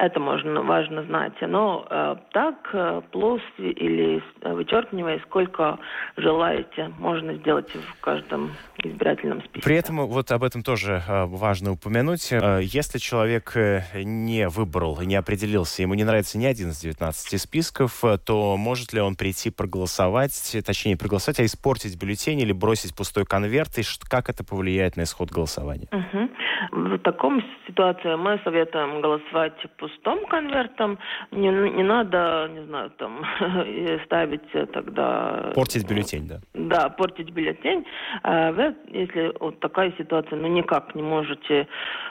[0.08, 1.34] это можно, важно знать.
[1.42, 5.78] Но э, так, э, плюс или вычеркивая, сколько
[6.16, 8.52] желаете, можно сделать в каждом
[8.84, 9.62] избирательном списке.
[9.62, 12.32] При этом вот об этом тоже э, важно упомянуть.
[12.32, 17.42] Э, если человек э, не выбрал не определился, ему не нравится ни один из 19
[17.42, 20.34] списков, э, то может ли он прийти проголосовать,
[20.66, 25.30] точнее проголосовать, а испортить бюллетень или бросить пустой конверт, и как это повлияет на исход
[25.30, 25.88] голосования?
[25.92, 26.30] Угу.
[26.72, 30.98] В таком ситуации мы советуем голосовать пустым конвертом.
[31.32, 33.24] Не, не надо, не знаю, там
[34.06, 35.52] ставить тогда...
[35.56, 36.40] Портить бюллетень, да?
[36.54, 37.86] Да, портить бюллетень.
[38.24, 41.68] А вы, если вот такая ситуация, ну никак не можете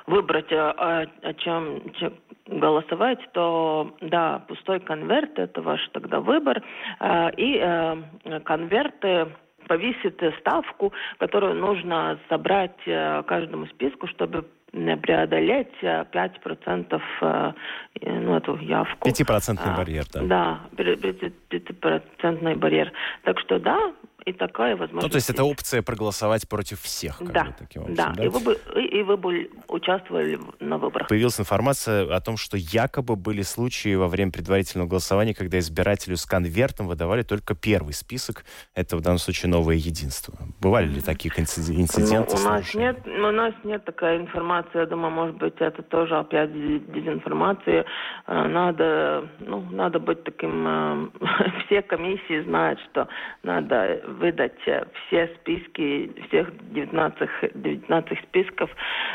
[0.06, 2.14] выбрать, о, о, о чем, чем
[2.46, 6.62] голосовать, то да, пустой конверт это ваш тогда выбор.
[7.00, 9.28] А, и э, конверты
[9.66, 17.52] повесит ставку, которую нужно собрать э, каждому списку, чтобы преодолеть 5% э,
[18.00, 19.08] э, ну, эту явку.
[19.08, 20.22] 5% а, барьер, да?
[20.22, 22.92] Да, 5% барьер.
[23.22, 23.78] Так что да,
[24.26, 25.04] и такая возможность.
[25.04, 28.24] Ну, то есть это опция проголосовать против всех, да, бы, таким образом, да, да?
[28.24, 31.06] И, вы бы, и, и вы бы участвовали на выборах.
[31.06, 36.26] Появилась информация о том, что якобы были случаи во время предварительного голосования, когда избирателю с
[36.26, 38.44] конвертом выдавали только первый список.
[38.74, 40.34] Это в данном случае новое единство.
[40.60, 42.36] Бывали ли такие инциденты?
[42.36, 44.78] Ну, у нас нет, у нас нет такой информации.
[44.78, 47.84] Я думаю, может быть, это тоже опять дезинформация.
[48.26, 50.66] Э, надо, ну, надо быть таким...
[50.66, 51.08] Э,
[51.66, 53.06] все комиссии знают, что
[53.44, 58.70] надо выдать э, все списки, всех 19, 19 списков.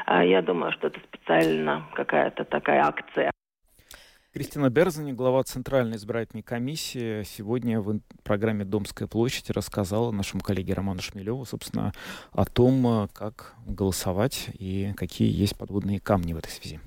[0.08, 3.32] Я думаю, что это специально какая-то такая акция.
[4.34, 11.02] Кристина Берзани, глава Центральной избирательной комиссии, сегодня в программе «Домская площадь» рассказала нашему коллеге Роману
[11.02, 11.92] Шмелеву, собственно,
[12.32, 16.80] о том, как голосовать и какие есть подводные камни в этой связи.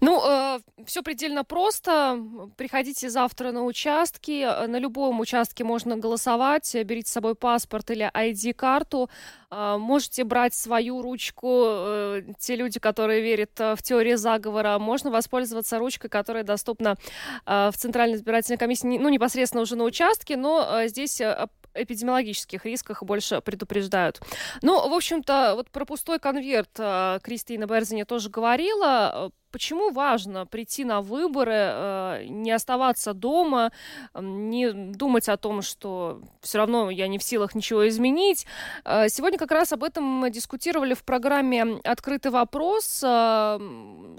[0.00, 2.20] Ну, э, все предельно просто.
[2.56, 4.66] Приходите завтра на участки.
[4.66, 6.74] На любом участке можно голосовать.
[6.84, 9.10] Берите с собой паспорт или ID-карту.
[9.50, 11.64] Э, можете брать свою ручку.
[11.66, 16.96] Э, те люди, которые верят э, в теорию заговора, можно воспользоваться ручкой, которая доступна
[17.46, 22.64] э, в Центральной избирательной комиссии, ну, непосредственно уже на участке, но э, здесь э, эпидемиологических
[22.64, 24.20] рисках больше предупреждают.
[24.62, 29.30] Ну, в общем-то, вот про пустой конверт э, Кристина Берзини тоже говорила.
[29.54, 33.70] Почему важно прийти на выборы, э, не оставаться дома,
[34.12, 38.46] не думать о том, что все равно я не в силах ничего изменить?
[38.84, 43.58] Э, сегодня как раз об этом дискутировали в программе «Открытый вопрос» э,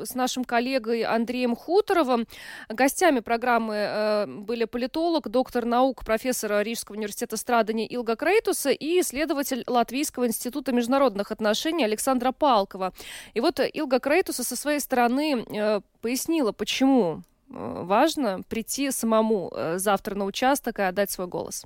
[0.05, 2.27] с нашим коллегой Андреем Хуторовым.
[2.69, 10.27] Гостями программы были политолог, доктор наук, профессор Рижского университета Страдани Илга Крейтуса и исследователь Латвийского
[10.27, 12.93] института международных отношений Александра Палкова.
[13.33, 19.77] И вот Илга Крейтуса со своей стороны э, пояснила, почему э, важно прийти самому э,
[19.77, 21.65] завтра на участок и отдать свой голос.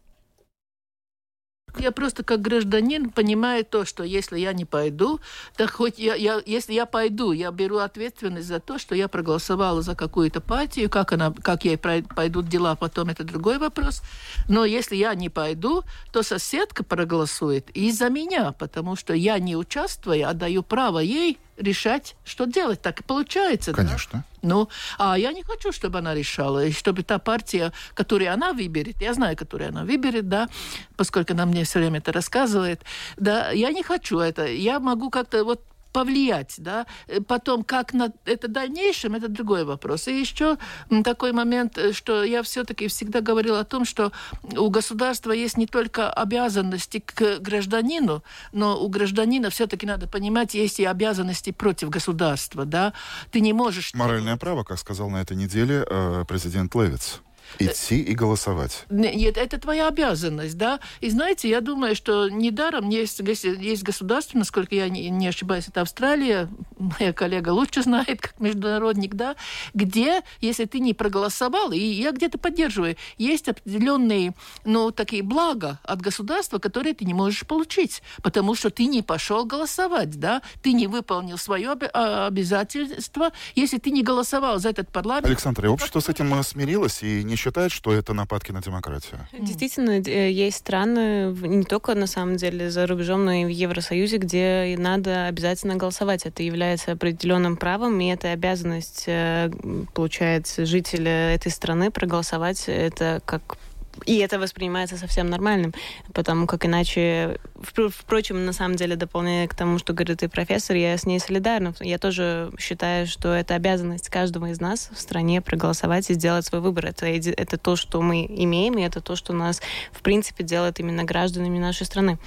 [1.78, 5.20] Я просто как гражданин понимаю то, что если я не пойду,
[5.56, 9.82] так хоть я, я, если я пойду, я беру ответственность за то, что я проголосовала
[9.82, 14.02] за какую-то партию, как, она, как ей пойдут дела, потом это другой вопрос.
[14.48, 20.28] Но если я не пойду, то соседка проголосует из-за меня, потому что я не участвую,
[20.28, 22.82] а даю право ей решать, что делать.
[22.82, 23.74] Так и получается.
[23.74, 24.24] Конечно.
[24.42, 24.48] Да?
[24.50, 29.02] Ну, а я не хочу, чтобы она решала, и чтобы та партия, которую она выберет,
[29.02, 30.48] я знаю, которую она выберет, да,
[30.96, 32.82] поскольку она мне все время это рассказывает,
[33.18, 34.46] да, я не хочу это.
[34.46, 36.86] Я могу как-то вот повлиять, да.
[37.08, 40.08] Э, потом, как на это дальнейшем, это другой вопрос.
[40.08, 40.58] И еще
[41.04, 44.12] такой момент, э, что я все-таки всегда говорила о том, что
[44.58, 50.80] у государства есть не только обязанности к гражданину, но у гражданина все-таки надо понимать, есть
[50.80, 52.94] и обязанности против государства, да.
[53.32, 53.94] Ты не можешь...
[53.94, 57.22] Моральное право, как сказал на этой неделе э, президент Левиц.
[57.58, 58.86] Идти и голосовать.
[58.90, 60.80] Нет, это твоя обязанность, да.
[61.02, 65.82] И знаете, я думаю, что недаром есть, есть государство, насколько я не, не ошибаюсь, это
[65.82, 69.36] Австралия, моя коллега лучше знает, как международник, да,
[69.74, 74.34] где, если ты не проголосовал, и я где-то поддерживаю, есть определенные,
[74.66, 79.46] ну, такие блага от государства, которые ты не можешь получить, потому что ты не пошел
[79.46, 85.28] голосовать, да, ты не выполнил свое а, обязательство, если ты не голосовал за этот парламент.
[85.28, 89.28] Александр, и общество с этим смирилось и не считает, что это нападки на демократию?
[89.32, 94.18] Действительно, э, есть страны, не только на самом деле за рубежом, но и в Евросоюзе,
[94.18, 96.26] где надо обязательно голосовать.
[96.26, 99.50] Это является определенным правом, и это обязанность, э,
[99.94, 102.66] получается, жителя этой страны проголосовать.
[102.68, 103.58] Это как
[104.06, 105.74] и это воспринимается совсем нормальным,
[106.14, 107.40] потому как иначе...
[107.56, 111.74] Впрочем, на самом деле, дополняя к тому, что говорит и профессор, я с ней солидарна.
[111.80, 116.62] Я тоже считаю, что это обязанность каждого из нас в стране проголосовать и сделать свой
[116.62, 116.88] выбор.
[116.88, 121.04] Это, это то, что мы имеем, и это то, что нас, в принципе, делает именно
[121.04, 122.18] гражданами нашей страны.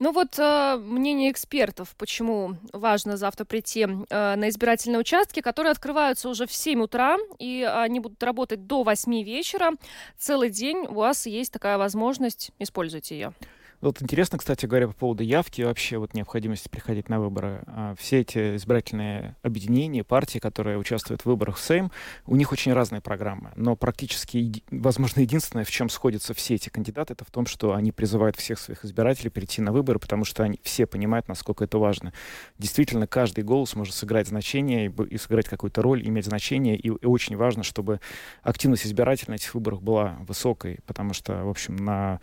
[0.00, 6.28] Ну вот э, мнение экспертов, почему важно завтра прийти э, на избирательные участки, которые открываются
[6.28, 9.72] уже в 7 утра, и они будут работать до 8 вечера.
[10.16, 13.32] Целый день у вас есть такая возможность, используйте ее.
[13.80, 17.62] Вот интересно, кстати говоря, по поводу явки вообще вот необходимости приходить на выборы.
[17.66, 21.92] А, все эти избирательные объединения, партии, которые участвуют в выборах в Сейм,
[22.26, 23.52] у них очень разные программы.
[23.54, 27.92] Но практически, возможно, единственное, в чем сходятся все эти кандидаты, это в том, что они
[27.92, 32.12] призывают всех своих избирателей перейти на выборы, потому что они все понимают, насколько это важно.
[32.58, 36.76] Действительно, каждый голос может сыграть значение и, сыграть какую-то роль, иметь значение.
[36.76, 38.00] И очень важно, чтобы
[38.42, 42.20] активность избирателей на этих выборах была высокой, потому что, в общем, на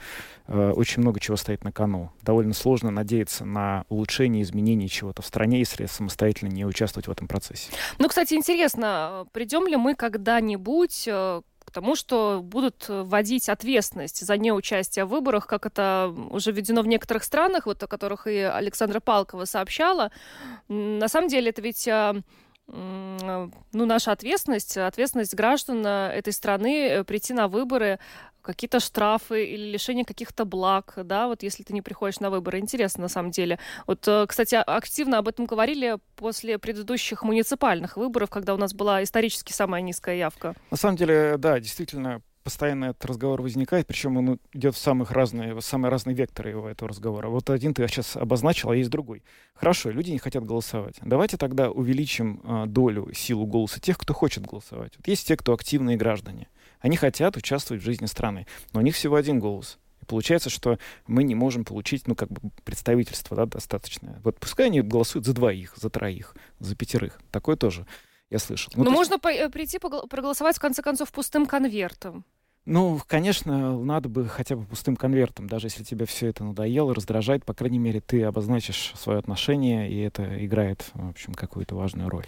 [0.48, 2.12] э, очень много чего стоит на кону.
[2.24, 7.28] Довольно сложно надеяться на улучшение, изменение чего-то в стране, если самостоятельно не участвовать в этом
[7.28, 7.72] процессе.
[8.00, 11.42] Ну, кстати, интересно, придем ли мы когда-нибудь э,
[11.76, 17.24] тому, что будут вводить ответственность за неучастие в выборах, как это уже введено в некоторых
[17.24, 20.10] странах, вот о которых и Александра Палкова сообщала.
[20.70, 22.16] На самом деле это ведь а,
[22.68, 23.52] ну,
[23.86, 28.00] наша ответственность, ответственность граждан этой страны э, прийти на выборы,
[28.46, 32.60] какие-то штрафы или лишение каких-то благ, да, вот если ты не приходишь на выборы.
[32.60, 33.60] Интересно, на самом деле.
[33.88, 39.04] Вот, э, кстати, активно об этом говорили после предыдущих муниципальных выборов, когда у нас была
[39.04, 40.56] исторически самая низкая явка.
[40.72, 45.56] На самом деле, да, действительно, постоянно этот разговор возникает, причем он идет в самых разные,
[45.56, 47.28] в самые разные векторы его этого разговора.
[47.28, 49.24] Вот один ты сейчас обозначил, а есть другой.
[49.56, 50.98] Хорошо, люди не хотят голосовать.
[51.02, 54.94] Давайте тогда увеличим э, долю, силу голоса тех, кто хочет голосовать.
[54.96, 56.48] Вот есть те, кто активные граждане.
[56.80, 59.78] Они хотят участвовать в жизни страны, но у них всего один голос.
[60.02, 64.20] И получается, что мы не можем получить, ну, как бы, представительство, да, достаточное.
[64.24, 67.20] Вот пускай они голосуют за двоих, за троих, за пятерых.
[67.32, 67.86] Такое тоже
[68.30, 68.72] я слышал.
[68.76, 69.22] Ну, Но можно есть...
[69.22, 72.26] по- э, прийти проголосовать, в конце концов, пустым конвертом.
[72.66, 77.46] Ну, конечно, надо бы хотя бы пустым конвертом, даже если тебе все это надоело, раздражает,
[77.46, 82.26] по крайней мере, ты обозначишь свое отношение, и это играет, в общем, какую-то важную роль.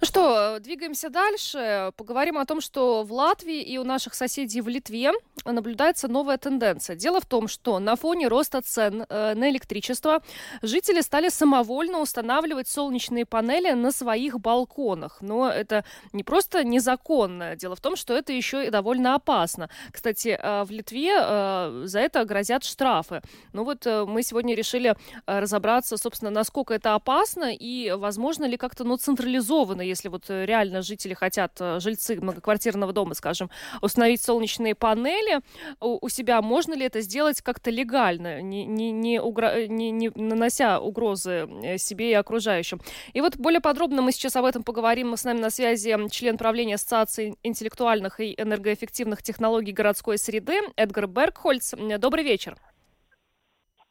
[0.00, 1.92] Ну что, двигаемся дальше.
[1.96, 5.10] Поговорим о том, что в Латвии и у наших соседей в Литве
[5.44, 6.94] наблюдается новая тенденция.
[6.94, 10.22] Дело в том, что на фоне роста цен э, на электричество
[10.62, 15.18] жители стали самовольно устанавливать солнечные панели на своих балконах.
[15.20, 17.56] Но это не просто незаконно.
[17.56, 19.68] Дело в том, что это еще и довольно опасно.
[19.90, 23.22] Кстати, э, в Литве э, за это грозят штрафы.
[23.52, 24.94] Ну вот э, мы сегодня решили
[25.26, 30.24] э, разобраться, собственно, насколько это опасно и возможно ли как-то ну, централизовать централизованно, если вот
[30.28, 35.40] э, реально жители хотят, э, жильцы многоквартирного дома, скажем, установить солнечные панели
[35.80, 39.66] у, у себя, можно ли это сделать как-то легально, не, не, не, угро...
[39.66, 42.80] не, не нанося угрозы э, себе и окружающим.
[43.12, 45.16] И вот более подробно мы сейчас об этом поговорим.
[45.16, 51.74] С нами на связи член правления Ассоциации интеллектуальных и энергоэффективных технологий городской среды Эдгар Бергхольц.
[51.98, 52.56] Добрый вечер.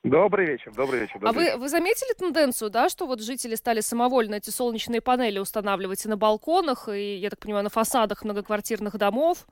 [0.09, 1.19] Добрый вечер, добрый вечер.
[1.19, 1.55] Добрый а вечер.
[1.55, 6.09] вы, вы заметили тенденцию, да, что вот жители стали самовольно эти солнечные панели устанавливать и
[6.09, 9.45] на балконах, и, я так понимаю, на фасадах многоквартирных домов?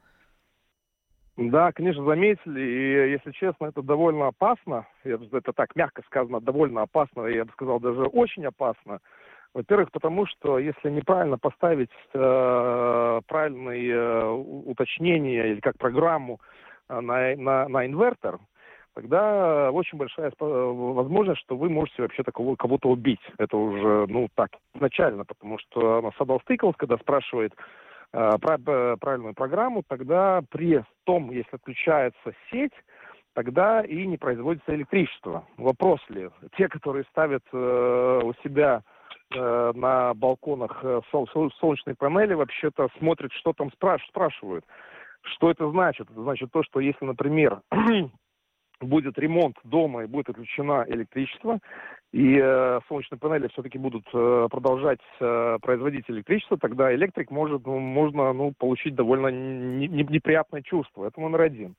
[1.38, 7.26] Да, конечно, заметили, и, если честно, это довольно опасно, это так мягко сказано, довольно опасно,
[7.26, 9.00] я бы сказал, даже очень опасно.
[9.54, 16.39] Во-первых, потому что если неправильно поставить э, правильные э, уточнения или как программу
[16.89, 18.39] э, на, на, на инвертор,
[18.95, 23.21] тогда очень большая возможность, что вы можете вообще-то кого-то убить.
[23.38, 27.53] Это уже, ну, так, изначально, потому что Садал Стыклс, когда спрашивает
[28.13, 32.73] э, правильную программу, тогда при том, если отключается сеть,
[33.34, 35.45] тогда и не производится электричество.
[35.58, 38.81] Вопрос ли, те, которые ставят э, у себя
[39.36, 41.27] э, на балконах э, сол
[41.60, 44.65] солнечные панели, вообще-то смотрят, что там спраш спрашивают.
[45.21, 46.10] Что это значит?
[46.10, 47.60] Это значит то, что если, например,
[48.81, 51.59] будет ремонт дома и будет отключено электричество,
[52.11, 57.79] и э, солнечные панели все-таки будут э, продолжать э, производить электричество, тогда электрик может, ну,
[57.79, 61.05] можно ну, получить довольно не, не, неприятное чувство.
[61.05, 61.75] Это номер один.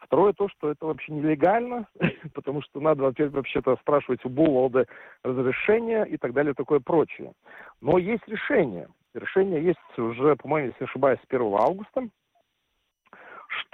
[0.00, 1.86] Второе то, что это вообще нелегально,
[2.34, 4.86] потому что надо вообще-то спрашивать у Буллода
[5.22, 7.32] разрешение и так далее, такое прочее.
[7.80, 8.88] Но есть решение.
[9.14, 12.08] Решение есть уже, по-моему, если не ошибаюсь, с 1 августа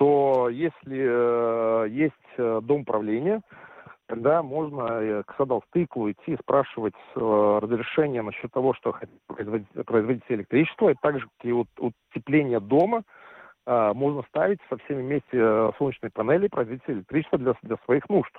[0.01, 3.43] что если э, есть э, дом правления,
[4.07, 9.69] тогда можно э, к садовстыку идти и спрашивать э, разрешение насчет того, что хотят производить,
[9.85, 13.03] производить электричество, и также и вот утепление дома
[13.67, 18.33] э, можно ставить со всеми вместе э, солнечные панели, производить электричество для, для своих нужд.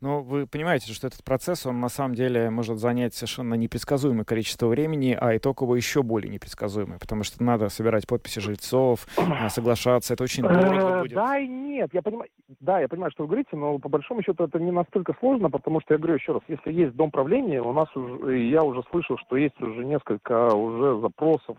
[0.00, 4.66] Но вы понимаете, что этот процесс, он на самом деле может занять совершенно непредсказуемое количество
[4.66, 10.24] времени, а итогово еще более непредсказуемое, потому что надо собирать подписи жильцов, а, соглашаться, это
[10.24, 11.14] очень дорого э, будет.
[11.14, 12.28] Да и нет, я понимаю,
[12.60, 15.80] да, я понимаю, что вы говорите, но по большому счету это не настолько сложно, потому
[15.80, 19.16] что я говорю еще раз, если есть дом правления, у нас уже, я уже слышал,
[19.18, 21.56] что есть уже несколько уже запросов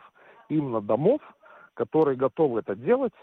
[0.49, 1.21] именно домов,
[1.73, 3.13] которые готовы это делать,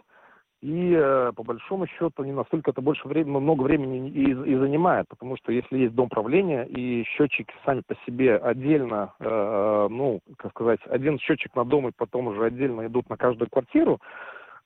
[0.63, 5.09] и э, по большому счету не настолько это больше времени, много времени и, и занимает,
[5.09, 10.53] потому что если есть дом правления и счетчики сами по себе отдельно, э, ну, как
[10.53, 14.01] сказать, один счетчик на дом и потом уже отдельно идут на каждую квартиру,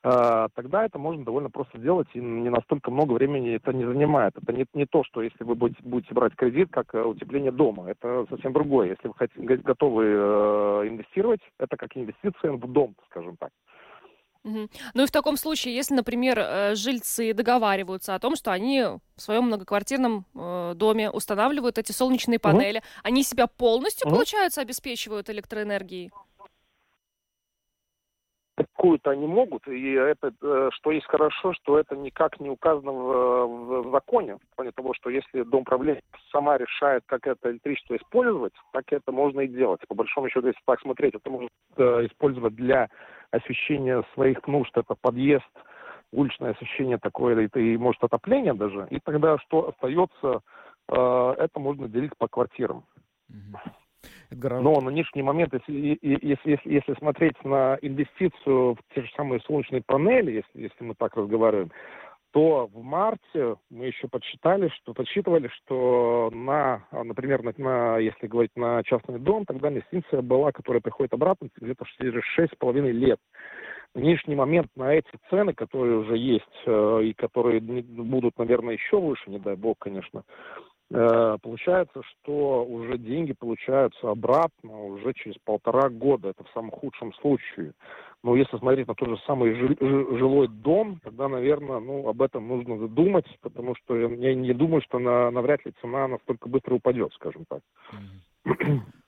[0.04, 4.34] э, тогда это можно довольно просто сделать и не настолько много времени это не занимает.
[4.36, 7.88] Это не, не то, что если вы будете, будете брать кредит как э, утепление дома,
[7.88, 8.90] это совсем другое.
[8.90, 13.50] Если вы хотите, готовы э, инвестировать, это как инвестиция в дом, скажем так.
[14.46, 14.68] Угу.
[14.94, 18.82] Ну и в таком случае, если, например, э, жильцы договариваются о том, что они
[19.16, 22.86] в своем многоквартирном э, доме устанавливают эти солнечные панели, угу.
[23.02, 24.16] они себя полностью, угу.
[24.16, 26.12] получается, обеспечивают электроэнергией?
[28.56, 33.82] какую-то они могут, и это, э, что есть хорошо, что это никак не указано в,
[33.82, 38.54] в законе, в плане того, что если дом правления сама решает, как это электричество использовать,
[38.72, 39.80] так это можно и делать.
[39.88, 42.88] По большому счету, если так смотреть, это можно э, использовать для
[43.30, 45.44] освещения своих нужд, это подъезд,
[46.12, 50.40] уличное освещение такое, это и может отопление даже, и тогда что остается,
[50.88, 52.84] э, это можно делить по квартирам.
[54.30, 59.40] Но на нынешний момент, если, если, если, если смотреть на инвестицию в те же самые
[59.40, 61.70] солнечные панели, если, если мы так разговариваем,
[62.36, 68.54] то в марте мы еще подсчитали, что подсчитывали, что на, например, на, на, если говорить
[68.56, 73.18] на частный дом, тогда инвестиция была, которая приходит обратно, где-то через 6,5 лет.
[73.94, 79.00] В нынешний момент на эти цены, которые уже есть, э, и которые будут, наверное, еще
[79.00, 80.22] выше, не дай бог, конечно,
[80.88, 86.28] получается, что уже деньги получаются обратно уже через полтора года.
[86.28, 87.72] Это в самом худшем случае.
[88.22, 92.78] Но если смотреть на тот же самый жилой дом, тогда, наверное, ну, об этом нужно
[92.78, 97.44] задумать, потому что я не думаю, что на, навряд ли цена настолько быстро упадет, скажем
[97.48, 97.60] так.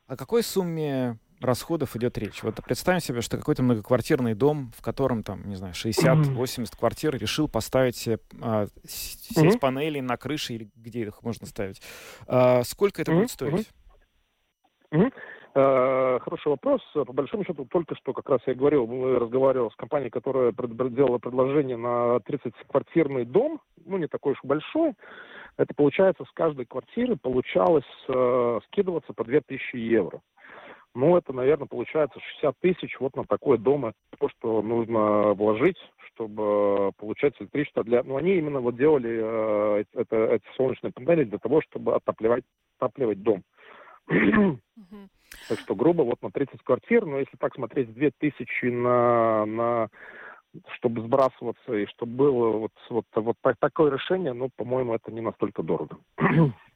[0.07, 2.43] О какой сумме расходов идет речь?
[2.43, 7.49] Вот представим себе, что какой-то многоквартирный дом, в котором там, не знаю, 60-80 квартир, решил
[7.49, 8.09] поставить
[8.41, 9.59] а, сеть mm-hmm.
[9.59, 11.81] панелей на крыше или где их можно ставить.
[12.27, 13.17] А, сколько это mm-hmm.
[13.17, 13.69] будет стоить?
[15.55, 16.81] Uh, хороший вопрос.
[16.93, 21.19] По большому счету, только что как раз я говорил, мы разговаривал с компанией, которая делала
[21.19, 24.93] предложение на 30-квартирный дом, ну, не такой уж большой.
[25.57, 30.21] Это получается, с каждой квартиры получалось uh, скидываться по 2000 евро.
[30.99, 33.87] Ну, это, наверное, получается 60 тысяч вот на такой дом.
[33.87, 35.77] Это то, что нужно вложить,
[36.09, 37.85] чтобы получать электричество.
[37.85, 38.03] Для...
[38.03, 42.43] Ну, они именно вот делали э, это, эти солнечные панели для того, чтобы отапливать,
[42.79, 43.45] отапливать дом.
[45.49, 49.89] Так что грубо вот на 30 квартир, но если так смотреть, 2000 на, на
[50.73, 55.63] чтобы сбрасываться и чтобы было вот, вот, вот такое решение, ну, по-моему, это не настолько
[55.63, 55.99] дорого.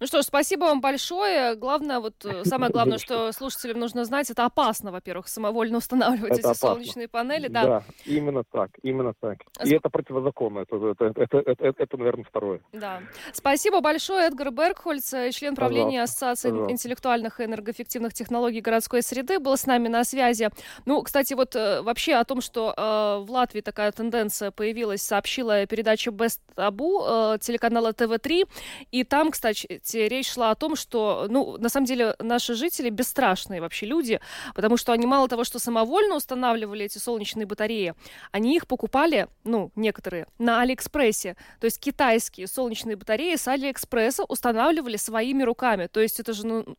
[0.00, 1.54] Ну что ж, спасибо вам большое.
[1.54, 6.40] Главное, вот э, самое главное, что слушателям нужно знать, это опасно, во-первых, самовольно устанавливать это
[6.40, 6.68] эти опасно.
[6.68, 7.48] солнечные панели.
[7.48, 7.64] Да.
[7.64, 9.38] да, именно так, именно так.
[9.64, 12.60] И это противозаконно, это, это, это, это, это, это, наверное, второе.
[12.72, 13.00] Да.
[13.32, 16.72] Спасибо большое, Эдгар Бергхольц, э, член правления Ассоциации Пожалуйста.
[16.72, 20.50] интеллектуальных и энергоэффективных технологий городской среды, был с нами на связи.
[20.86, 25.66] Ну, кстати, вот э, вообще о том, что э, в Латвии такая тенденция появилась, сообщила
[25.66, 28.48] передача Bez Tabu э, телеканала TV3,
[28.90, 32.90] и там, кстати, кстати, речь шла о том, что, ну, на самом деле, наши жители
[32.90, 34.20] бесстрашные вообще люди,
[34.54, 37.94] потому что они мало того, что самовольно устанавливали эти солнечные батареи,
[38.32, 41.36] они их покупали, ну, некоторые, на Алиэкспрессе.
[41.60, 45.86] То есть китайские солнечные батареи с Алиэкспресса устанавливали своими руками.
[45.86, 46.76] То есть это же, ну,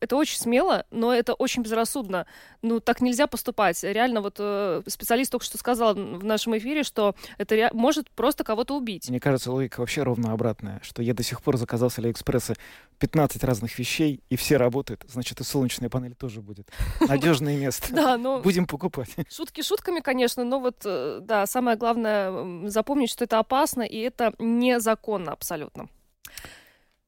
[0.00, 2.26] это очень смело, но это очень безрассудно.
[2.62, 3.82] Ну, так нельзя поступать.
[3.82, 7.70] Реально, вот э, специалист только что сказал в нашем эфире, что это ре...
[7.72, 9.08] может просто кого-то убить.
[9.08, 12.54] Мне кажется, логика вообще ровно обратная, что я до сих пор заказал с Алиэкспресса
[12.98, 15.04] 15 разных вещей, и все работают.
[15.08, 16.68] Значит, и солнечная панель тоже будет.
[17.00, 17.92] Надежное место.
[17.94, 18.40] Да, но...
[18.40, 19.10] Будем покупать.
[19.30, 24.32] Шутки шутками, конечно, но вот, э, да, самое главное запомнить, что это опасно, и это
[24.38, 25.88] незаконно абсолютно.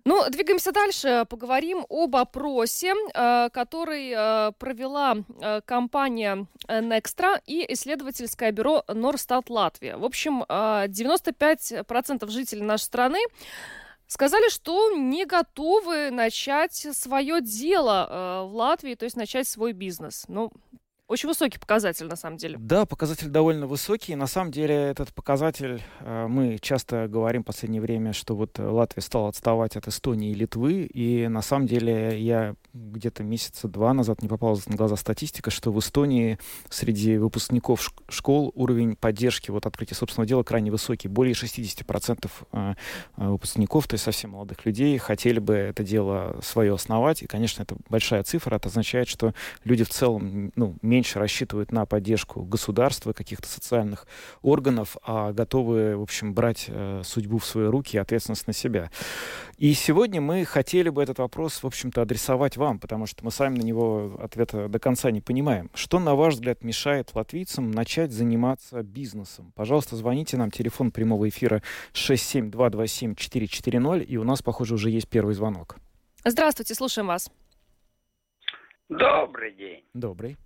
[0.04, 1.26] Ну, двигаемся дальше.
[1.28, 9.96] Поговорим об опросе, э, который э, провела э, компания Nextra и исследовательское бюро Норстат Латвия.
[9.96, 13.18] В общем, 95% жителей нашей страны
[14.08, 20.24] сказали, что не готовы начать свое дело в Латвии, то есть начать свой бизнес.
[20.28, 20.50] Ну,
[21.12, 22.56] очень высокий показатель, на самом деле.
[22.58, 24.16] Да, показатель довольно высокий.
[24.16, 29.02] На самом деле этот показатель, э, мы часто говорим в последнее время, что вот Латвия
[29.02, 30.84] стала отставать от Эстонии и Литвы.
[30.84, 35.70] И на самом деле я где-то месяца два назад не попалась на глаза статистика, что
[35.70, 36.38] в Эстонии
[36.70, 41.08] среди выпускников школ уровень поддержки вот открытия собственного дела крайне высокий.
[41.08, 42.74] Более 60% э,
[43.18, 47.22] э, выпускников, то есть совсем молодых людей, хотели бы это дело свое основать.
[47.22, 48.56] И, конечно, это большая цифра.
[48.56, 49.34] Это означает, что
[49.64, 54.06] люди в целом ну, меньше меньше рассчитывают на поддержку государства, каких-то социальных
[54.40, 58.88] органов, а готовы, в общем, брать э, судьбу в свои руки и ответственность на себя.
[59.58, 63.58] И сегодня мы хотели бы этот вопрос, в общем-то, адресовать вам, потому что мы сами
[63.58, 65.70] на него ответа до конца не понимаем.
[65.74, 69.50] Что, на ваш взгляд, мешает латвийцам начать заниматься бизнесом?
[69.56, 75.78] Пожалуйста, звоните нам, телефон прямого эфира 67227-440, и у нас, похоже, уже есть первый звонок.
[76.24, 77.28] Здравствуйте, слушаем вас.
[78.88, 79.82] Добрый день.
[79.94, 80.36] Добрый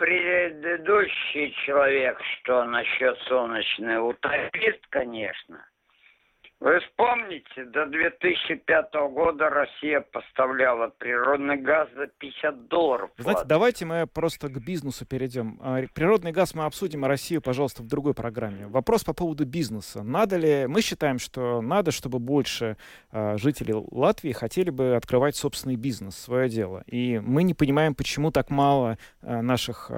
[0.00, 5.62] предыдущий человек, что насчет солнечной утопист, конечно.
[6.60, 13.10] Вы вспомните, до 2005 года Россия поставляла природный газ за 50 долларов.
[13.16, 15.58] Знаете, давайте мы просто к бизнесу перейдем.
[15.62, 18.66] А, Природный газ мы обсудим, а Россию, пожалуйста, в другой программе.
[18.66, 20.02] Вопрос по поводу бизнеса.
[20.02, 22.76] Надо ли, мы считаем, что надо, чтобы больше
[23.10, 26.84] а, жителей Латвии хотели бы открывать собственный бизнес, свое дело.
[26.86, 29.90] И мы не понимаем, почему так мало а, наших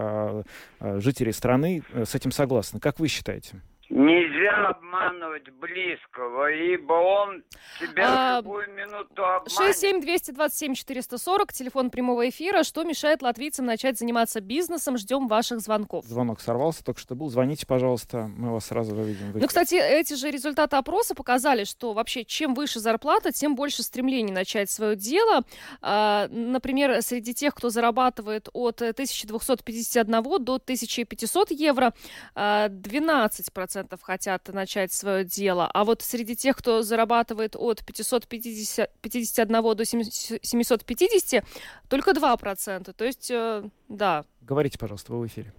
[0.80, 2.78] жителей страны э, с этим согласны.
[2.78, 3.60] Как вы считаете?
[3.94, 7.44] Нельзя обманывать близкого, ибо он
[7.78, 9.76] тебя а, любую минуту обманет.
[9.76, 12.62] 67227-440, телефон прямого эфира.
[12.62, 14.96] Что мешает латвийцам начать заниматься бизнесом?
[14.96, 16.06] Ждем ваших звонков.
[16.06, 17.28] Звонок сорвался, только что был.
[17.28, 22.24] Звоните, пожалуйста, мы вас сразу увидим Ну, кстати, эти же результаты опроса показали, что вообще
[22.24, 25.44] чем выше зарплата, тем больше стремлений начать свое дело.
[25.82, 31.92] А, например, среди тех, кто зарабатывает от 1251 до 1500 евро,
[32.34, 35.70] а, 12% 100% хотят начать свое дело.
[35.72, 41.44] А вот среди тех, кто зарабатывает от 551 до 750,
[41.88, 42.92] только 2 процента.
[42.92, 44.24] То есть, э, да.
[44.40, 45.52] Говорите, пожалуйста, вы в эфире.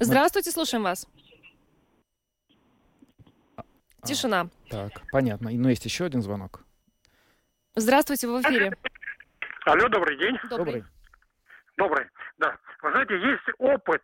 [0.00, 1.06] Здравствуйте, слушаем вас.
[3.56, 3.62] А,
[4.00, 4.48] а, Тишина.
[4.70, 5.50] А, так, понятно.
[5.50, 6.64] Но ну, есть еще один звонок.
[7.76, 8.72] Здравствуйте, вы в эфире.
[9.66, 10.36] Алло, добрый день.
[10.48, 10.84] Добрый.
[11.76, 12.06] Добрый.
[12.38, 12.56] Да.
[12.82, 14.02] Вы знаете, есть опыт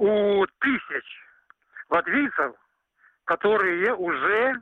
[0.00, 1.04] у тысяч
[1.90, 2.54] латвийцев,
[3.24, 4.54] которые уже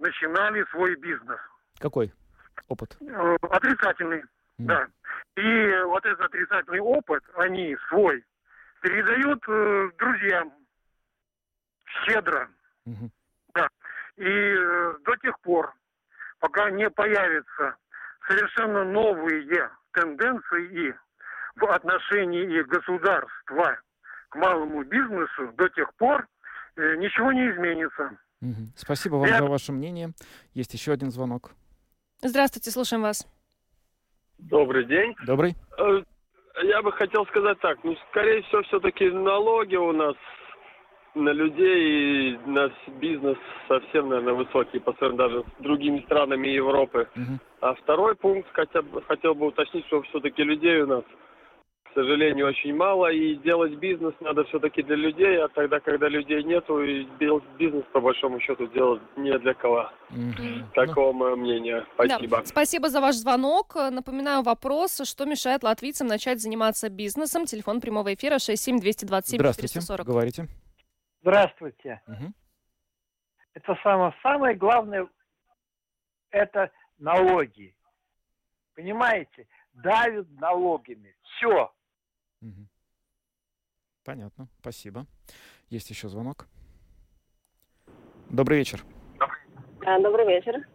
[0.00, 1.38] начинали свой бизнес.
[1.78, 2.12] Какой
[2.68, 2.96] опыт?
[3.02, 4.24] Э, Отрицательный,
[4.56, 4.86] да.
[5.36, 8.24] И вот этот отрицательный опыт они свой
[8.80, 10.52] передают э, друзьям
[12.06, 12.48] щедро.
[13.54, 13.68] Да.
[14.16, 15.74] И э, до тех пор,
[16.40, 17.76] пока не появятся
[18.26, 20.98] совершенно новые тенденции
[21.56, 23.78] в отношении государства
[24.36, 26.26] к малому бизнесу, до тех пор
[26.76, 28.10] э, ничего не изменится.
[28.76, 30.10] Спасибо вам Я- за ваше мнение.
[30.54, 31.52] Есть еще один звонок.
[32.22, 33.26] Здравствуйте, слушаем вас.
[34.38, 35.14] Добрый день.
[35.26, 35.54] Добрый.
[35.78, 36.02] Э,
[36.62, 40.14] Я бы хотел сказать так, ну, скорее всего, все-таки налоги у нас
[41.14, 43.36] на людей и на бизнес
[43.68, 47.08] совсем, наверное, высокие по сравнению даже с другими странами Европы.
[47.60, 51.04] А второй пункт, хотя бы, хотел бы уточнить, что все-таки людей у нас,
[51.96, 56.82] сожалению, очень мало, и делать бизнес надо все-таки для людей, а тогда, когда людей нету,
[56.82, 57.04] и
[57.58, 59.90] бизнес, по большому счету, делать не для кого.
[60.74, 61.86] Такого мое мнение.
[61.94, 62.36] Спасибо.
[62.36, 63.74] Да, спасибо за ваш звонок.
[63.74, 67.46] Напоминаю вопрос, что мешает латвийцам начать заниматься бизнесом.
[67.46, 69.74] Телефон прямого эфира 67227 Здравствуйте.
[69.74, 70.06] 440.
[70.06, 70.46] Говорите.
[71.22, 72.02] Здравствуйте.
[72.06, 72.34] Мгм.
[73.54, 75.08] Это самое, самое главное,
[76.30, 77.74] это налоги.
[78.74, 79.48] Понимаете?
[79.72, 81.16] Давят налогами.
[81.22, 81.72] Все.
[84.04, 84.48] Понятно.
[84.60, 85.06] Спасибо.
[85.68, 86.46] Есть еще звонок.
[88.30, 88.84] Добрый вечер.
[89.84, 90.66] А, Добрый вечер.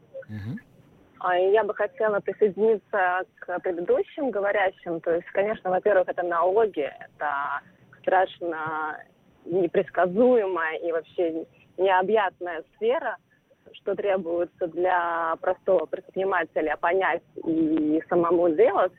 [1.20, 4.99] А, Я бы хотела присоединиться к предыдущим говорящим.
[5.01, 7.62] То есть, конечно, во-первых, это налоги, это
[8.01, 8.97] страшно
[9.45, 11.45] непредсказуемая и вообще
[11.78, 13.18] необъятная сфера,
[13.74, 18.93] что требуется для простого предпринимателя понять и самому делать.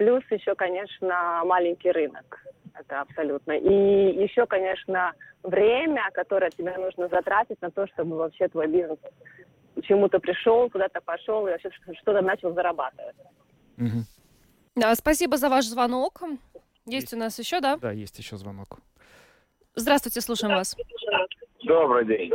[0.00, 2.42] Плюс еще, конечно, маленький рынок.
[2.72, 3.52] Это абсолютно.
[3.52, 8.98] И еще, конечно, время, которое тебе нужно затратить на то, чтобы вообще твой бизнес
[9.82, 11.68] чему-то пришел, куда-то пошел и вообще
[12.00, 13.14] что-то начал зарабатывать.
[13.76, 14.04] Мгм.
[14.74, 16.22] Да, спасибо за ваш звонок.
[16.86, 17.76] Есть у нас еще, да?
[17.76, 18.78] Да, есть еще звонок.
[19.74, 20.78] Здравствуйте, слушаем вас.
[21.62, 22.32] Добрый день.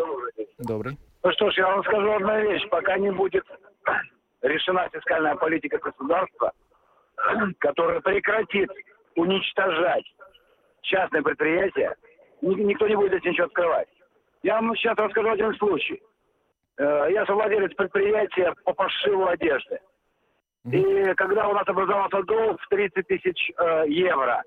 [0.59, 0.99] Добрый.
[1.23, 2.69] Ну что ж, я вам скажу одну вещь.
[2.69, 3.43] Пока не будет
[4.43, 6.53] решена фискальная политика государства,
[7.59, 8.69] которая прекратит
[9.15, 10.05] уничтожать
[10.81, 11.95] частные предприятия,
[12.41, 13.87] ни- никто не будет здесь ничего открывать.
[14.43, 16.01] Я вам сейчас расскажу один случай.
[16.77, 19.79] Э, Я совладелец предприятия по пошиву одежды.
[20.71, 24.41] И когда у нас образовался долг в 30 тысяч э, евро,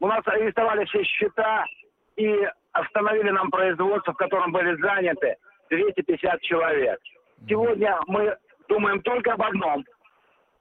[0.00, 1.64] у нас арестовали все счета
[2.16, 5.36] и остановили нам производство, в котором были заняты
[5.70, 7.00] 250 человек.
[7.48, 8.36] Сегодня мы
[8.68, 9.84] думаем только об одном.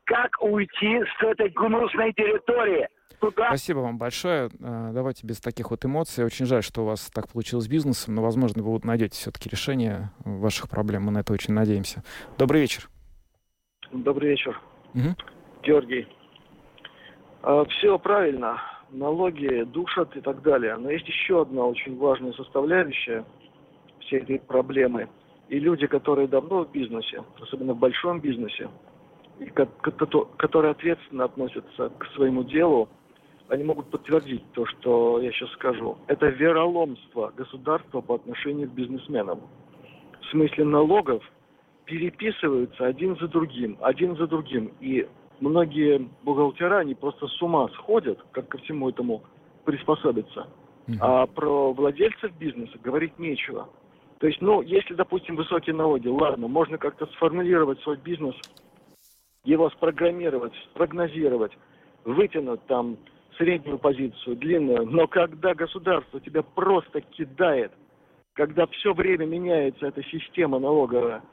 [0.07, 2.87] Как уйти с этой гнусной территории
[3.19, 4.49] туда, Спасибо вам большое.
[4.61, 6.23] Э, Давайте без таких вот эмоций.
[6.23, 9.49] Очень жаль, что у вас так получилось с бизнесом, но, возможно, вы вот найдете все-таки
[9.49, 11.03] решение ваших проблем.
[11.03, 12.03] Мы на это очень надеемся.
[12.37, 12.87] Добрый вечер.
[13.91, 14.57] Добрый вечер,
[14.93, 15.15] Мгм.
[15.63, 16.07] Георгий.
[17.69, 20.77] все правильно, налоги душат и так далее.
[20.77, 23.25] Но есть еще одна очень важная составляющая
[24.01, 25.09] всей этой проблемы.
[25.49, 28.69] И люди, которые давно в бизнесе, особенно в большом бизнесе,
[29.39, 32.89] и которые ответственно относятся к своему делу,
[33.49, 35.97] они могут подтвердить то, что я сейчас скажу.
[36.07, 39.41] Это вероломство государства по отношению к бизнесменам.
[40.21, 41.23] В смысле налогов
[41.85, 44.73] переписываются один за другим, один за другим.
[44.81, 45.07] И
[45.39, 49.23] многие бухгалтера, они просто с ума сходят, как ко всему этому
[49.63, 50.47] приспособиться.
[51.01, 53.69] А про владельцев бизнеса говорить нечего.
[54.19, 58.35] То есть, ну, если, допустим, высокие налоги, ладно, можно как-то сформулировать свой бизнес,
[59.47, 61.53] его спрограммировать, спрогнозировать,
[62.03, 62.97] вытянуть там
[63.37, 64.85] среднюю позицию, длинную.
[64.85, 67.71] Но когда государство тебя просто кидает,
[68.33, 71.23] когда все время меняется эта система налоговая,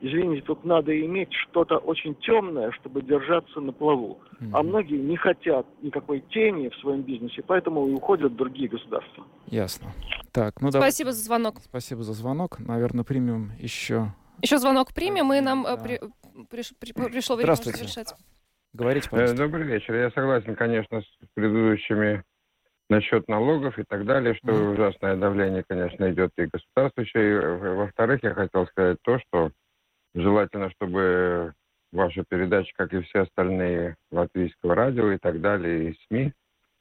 [0.00, 4.18] извините, тут надо иметь что-то очень темное, чтобы держаться на плаву.
[4.40, 4.50] Mm-hmm.
[4.52, 9.24] А многие не хотят никакой тени в своем бизнесе, поэтому и уходят в другие государства.
[9.46, 9.92] Ясно.
[10.32, 11.14] Так, ну Спасибо да...
[11.14, 11.56] за звонок.
[11.62, 12.58] Спасибо за звонок.
[12.58, 14.12] Наверное, примем еще...
[14.40, 15.76] Еще звонок примем, и нам да.
[15.76, 16.00] при,
[16.50, 18.14] при, при, пришло время завершать.
[18.72, 19.36] Говорите, пожалуйста.
[19.36, 19.94] Добрый вечер.
[19.94, 22.24] Я согласен, конечно, с предыдущими
[22.88, 24.72] насчет налогов и так далее, что mm.
[24.72, 27.36] ужасное давление, конечно, идет и государствующее.
[27.36, 29.50] И, во-вторых, я хотел сказать то, что
[30.14, 31.54] желательно, чтобы
[31.92, 36.32] ваша передача, как и все остальные латвийского радио и так далее, и СМИ,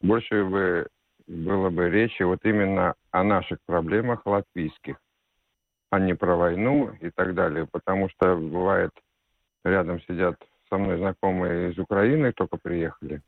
[0.02, 0.88] больше бы
[1.28, 4.98] было бы речи вот именно о наших проблемах латвийских,
[5.92, 7.68] а не про войну и так далее.
[7.68, 8.92] Потому что бывает,
[9.64, 10.36] рядом сидят
[10.70, 13.22] со мной знакомые из Украины, только приехали,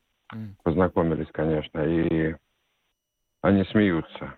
[0.64, 2.36] познакомились, конечно, и
[3.41, 4.34] они смеются.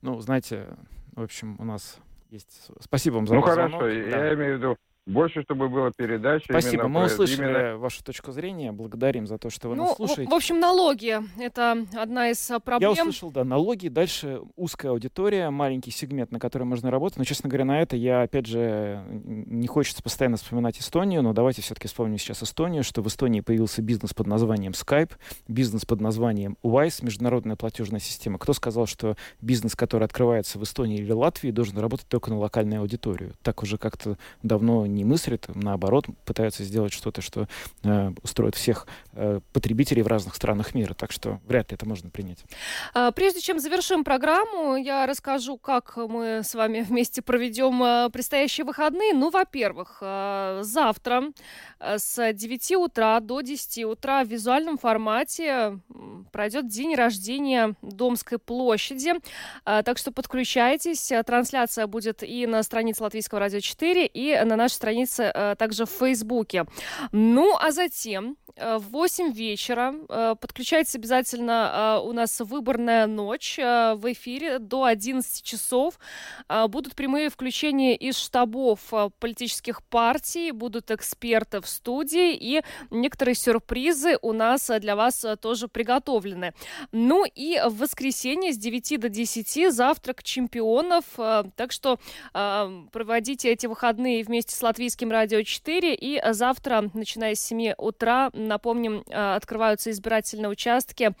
[0.00, 0.66] Ну, знаете,
[1.14, 2.00] в общем, у нас
[2.30, 2.70] есть...
[2.80, 3.92] Спасибо вам за Ну, хорошо, звонок.
[3.92, 4.34] я да.
[4.34, 4.76] имею в виду,
[5.08, 6.46] больше, чтобы было передача.
[6.48, 7.76] Спасибо, мы про, услышали именно...
[7.78, 10.26] вашу точку зрения, благодарим за то, что вы ну, нас слушаете.
[10.26, 12.92] В, в общем, налоги— это одна из а, проблем.
[12.92, 17.48] Я услышал, да, налоги, дальше узкая аудитория, маленький сегмент, на который можно работать, но, честно
[17.48, 22.18] говоря, на это я, опять же, не хочется постоянно вспоминать Эстонию, но давайте все-таки вспомним
[22.18, 25.12] сейчас Эстонию, что в Эстонии появился бизнес под названием Skype,
[25.48, 28.38] бизнес под названием WISE, международная платежная система.
[28.38, 32.82] Кто сказал, что бизнес, который открывается в Эстонии или Латвии, должен работать только на локальную
[32.82, 33.32] аудиторию?
[33.42, 37.46] Так уже как-то давно не мыслит, на наоборот, пытаются сделать что-то, что
[37.84, 40.94] э, устроит всех э, потребителей в разных странах мира.
[40.94, 42.44] Так что вряд ли это можно принять.
[42.94, 48.64] А, прежде чем завершим программу, я расскажу, как мы с вами вместе проведем э, предстоящие
[48.64, 49.12] выходные.
[49.12, 51.24] Ну, во-первых, э, завтра
[51.78, 55.78] э, с 9 утра до 10 утра в визуальном формате
[56.32, 59.12] пройдет день рождения Домской площади.
[59.64, 61.12] Так что подключайтесь.
[61.26, 65.90] Трансляция будет и на странице Латвийского радио 4, и на нашей странице э, также в
[65.90, 66.64] Фейсбуке.
[67.12, 71.98] Ну, а затем э, в 8 вечера э, подключайтесь обязательно.
[72.02, 75.98] Э, у нас выборная ночь в эфире до 11 часов.
[76.68, 78.80] Будут прямые включения из штабов
[79.18, 86.54] политических партий, будут эксперты в студии и некоторые сюрпризы у нас для вас тоже приготовлены.
[86.92, 91.04] Ну и в воскресенье с 9 до 10 завтрак чемпионов.
[91.56, 91.98] Так что
[92.32, 95.94] проводите эти выходные вместе с Латвийским радио 4.
[95.94, 101.12] И завтра, начиная с 7 утра, напомним, э, открываются избирательные участки.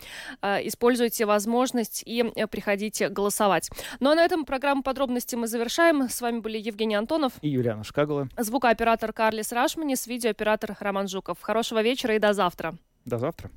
[0.42, 3.70] Э, используйте возможность и э, приходите голосовать.
[4.00, 6.10] Ну а на этом программу подробности мы завершаем.
[6.10, 8.28] С вами были Евгений Антонов и Юлиана Шкагула.
[8.36, 11.38] Звукооператор Карлис Рашманис, видеооператор Роман Жуков.
[11.40, 12.76] Хорошего вечера и до завтра.
[13.06, 13.50] До завтра.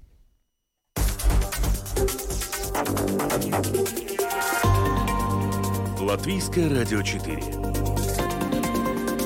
[5.99, 7.60] Латвийское радио 4.